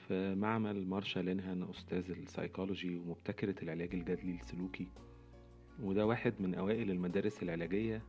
في 0.08 0.34
معمل 0.34 0.86
مارشا 0.86 1.20
لينهان 1.20 1.62
أستاذ 1.62 2.10
السايكولوجي 2.10 2.96
ومبتكرة 2.96 3.62
العلاج 3.62 3.94
الجدلي 3.94 4.34
السلوكي 4.34 4.88
وده 5.82 6.06
واحد 6.06 6.34
من 6.40 6.54
أوائل 6.54 6.90
المدارس 6.90 7.42
العلاجية 7.42 8.02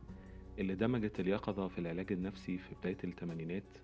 اللي 0.58 0.74
دمجت 0.74 1.20
اليقظة 1.20 1.68
في 1.68 1.78
العلاج 1.78 2.12
النفسي 2.12 2.58
في 2.58 2.74
بداية 2.74 2.96
الثمانينات. 3.04 3.78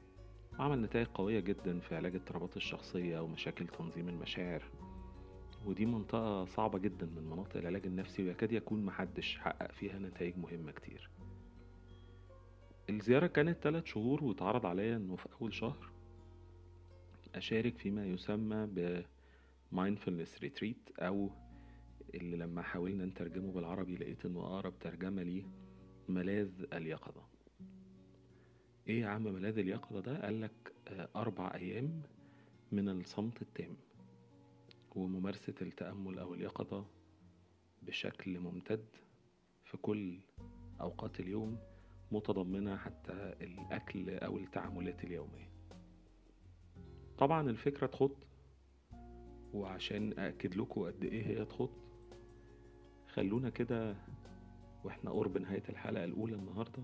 وعمل 0.59 0.83
نتائج 0.83 1.07
قوية 1.07 1.41
جدا 1.41 1.81
في 1.81 1.97
علاج 1.97 2.15
اضطرابات 2.15 2.57
الشخصية 2.57 3.21
ومشاكل 3.21 3.67
تنظيم 3.67 4.09
المشاعر. 4.09 4.63
ودي 5.67 5.87
منطقة 5.87 6.45
صعبة 6.45 6.79
جدا 6.79 7.07
من 7.07 7.23
مناطق 7.31 7.57
العلاج 7.57 7.87
النفسي 7.87 8.23
ويكاد 8.23 8.53
يكون 8.53 8.85
محدش 8.85 9.39
حقق 9.39 9.73
فيها 9.73 9.99
نتائج 9.99 10.39
مهمة 10.39 10.73
كتير. 10.73 11.11
الزيارة 12.91 13.27
كانت 13.27 13.59
ثلاث 13.63 13.85
شهور 13.85 14.25
واتعرض 14.25 14.67
عليا 14.67 14.97
إنه 14.97 15.17
في 15.17 15.29
أول 15.41 15.55
شهر. 15.55 15.90
أشارك 17.35 17.79
فيما 17.79 18.07
يسمى 18.07 18.67
ب 18.67 19.05
mindfulness 19.75 20.43
retreat 20.45 21.03
أو 21.03 21.31
اللي 22.15 22.37
لما 22.37 22.63
حاولنا 22.63 23.05
نترجمه 23.07 23.53
بالعربي 23.53 23.97
لقيت 23.97 24.27
إنه 24.27 24.41
أقرب 24.41 24.79
ترجمة 24.79 25.23
ليه 25.23 25.45
ملاذ 26.09 26.65
اليقظة. 26.73 27.23
إيه 28.89 29.01
يا 29.01 29.07
عم 29.07 29.23
ملاذ 29.23 29.59
اليقظة 29.59 30.01
ده؟ 30.01 30.23
قالك 30.23 30.75
أربع 31.17 31.55
أيام 31.55 32.03
من 32.73 32.89
الصمت 32.89 33.43
التام 33.43 33.77
وممارسة 34.97 35.55
التأمل 35.63 36.19
أو 36.19 36.35
اليقظة 36.35 36.87
بشكل 37.83 38.39
ممتد 38.39 38.87
في 39.65 39.77
كل 39.77 40.19
أوقات 40.81 41.21
اليوم 41.21 41.59
متضمنة 42.13 42.77
حتى 42.77 43.35
الأكل 43.41 44.11
أو 44.11 44.39
التعاملات 44.39 45.05
اليومية. 45.05 45.50
طبعا 47.21 47.51
الفكرة 47.51 47.87
تخض 47.87 48.17
وعشان 49.55 50.19
أأكد 50.19 50.55
لكم 50.55 50.83
قد 50.83 51.05
إيه 51.05 51.27
هي 51.27 51.45
تخض 51.45 51.71
خلونا 53.09 53.51
كده 53.51 53.97
وإحنا 54.85 55.11
قرب 55.11 55.39
نهاية 55.39 55.63
الحلقة 55.69 56.05
الأولى 56.05 56.35
النهاردة. 56.35 56.83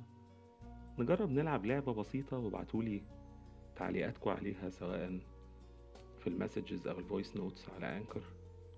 نجرب 0.98 1.30
نلعب 1.30 1.66
لعبة 1.66 1.94
بسيطة 1.94 2.38
وابعتولي 2.38 3.02
تعليقاتكم 3.76 4.30
عليها 4.30 4.70
سواء 4.70 5.20
في 6.18 6.26
ال 6.26 6.33
messages 6.33 6.86
أو 6.86 6.98
ال 6.98 7.04
voice 7.04 7.36
notes 7.36 7.70
على 7.70 7.96
Anchor 7.96 8.22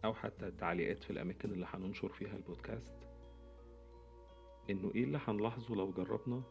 أو 0.04 0.14
حتى 0.14 0.46
التعليقات 0.46 1.04
في 1.04 1.10
الأماكن 1.10 1.50
اللي 1.50 1.66
هننشر 1.70 2.08
فيها 2.08 2.36
البودكاست. 2.36 2.92
إنه 4.70 4.92
إيه 4.94 5.04
اللي 5.04 5.20
هنلاحظه 5.26 5.74
لو 5.74 5.90
جربنا؟ 5.92 6.42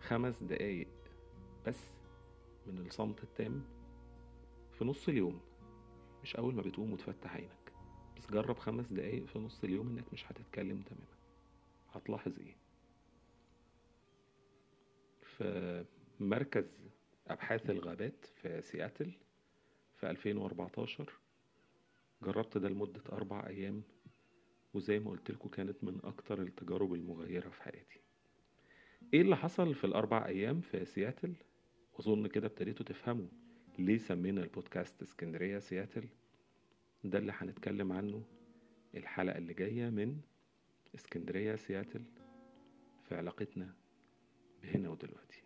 خمس 0.00 0.42
دقايق 0.42 0.88
بس 1.66 1.90
من 2.66 2.78
الصمت 2.78 3.22
التام. 3.22 3.64
في 4.80 4.86
نص 4.86 5.08
اليوم. 5.08 5.40
مش 6.22 6.36
أول 6.36 6.54
ما 6.54 6.62
بتقوم 6.62 6.92
وتفتح 6.92 7.36
عينك. 7.36 7.72
بس 8.16 8.30
جرب 8.30 8.58
خمس 8.58 8.86
دقايق 8.92 9.24
في 9.24 9.38
نص 9.38 9.64
اليوم 9.64 9.88
إنك 9.88 10.12
مش 10.12 10.24
هتتكلم 10.32 10.82
تماما. 10.82 11.16
هتلاحظ 11.92 12.38
إيه؟ 12.38 12.56
في 15.22 15.84
مركز 16.20 16.90
أبحاث 17.26 17.70
الغابات 17.70 18.24
في 18.24 18.62
سياتل 18.62 19.12
في 19.94 20.10
2014 20.10 21.12
جربت 22.22 22.58
ده 22.58 22.68
لمدة 22.68 23.02
أربع 23.12 23.46
أيام 23.46 23.82
وزي 24.74 24.98
ما 24.98 25.10
قلت 25.10 25.30
لكم 25.30 25.48
كانت 25.48 25.84
من 25.84 26.00
أكتر 26.04 26.42
التجارب 26.42 26.94
المغيرة 26.94 27.48
في 27.48 27.62
حياتي. 27.62 28.00
إيه 29.14 29.20
اللي 29.22 29.36
حصل 29.36 29.74
في 29.74 29.84
الأربع 29.84 30.26
أيام 30.26 30.60
في 30.60 30.84
سياتل؟ 30.84 31.34
وأظن 31.92 32.26
كده 32.26 32.46
ابتديتوا 32.46 32.86
تفهموا. 32.86 33.28
ليه 33.80 33.98
سمينا 33.98 34.42
البودكاست 34.42 35.02
اسكندرية 35.02 35.58
سياتل. 35.58 36.04
ده 37.04 37.18
اللي 37.18 37.32
هنتكلم 37.36 37.92
عنه 37.92 38.22
الحلقة 38.94 39.38
اللي 39.38 39.54
جاية 39.54 39.90
من 39.90 40.20
اسكندرية 40.94 41.56
سياتل 41.56 42.02
في 43.08 43.14
علاقتنا 43.14 43.74
بهنا 44.62 44.88
ودلوقتي. 44.88 45.42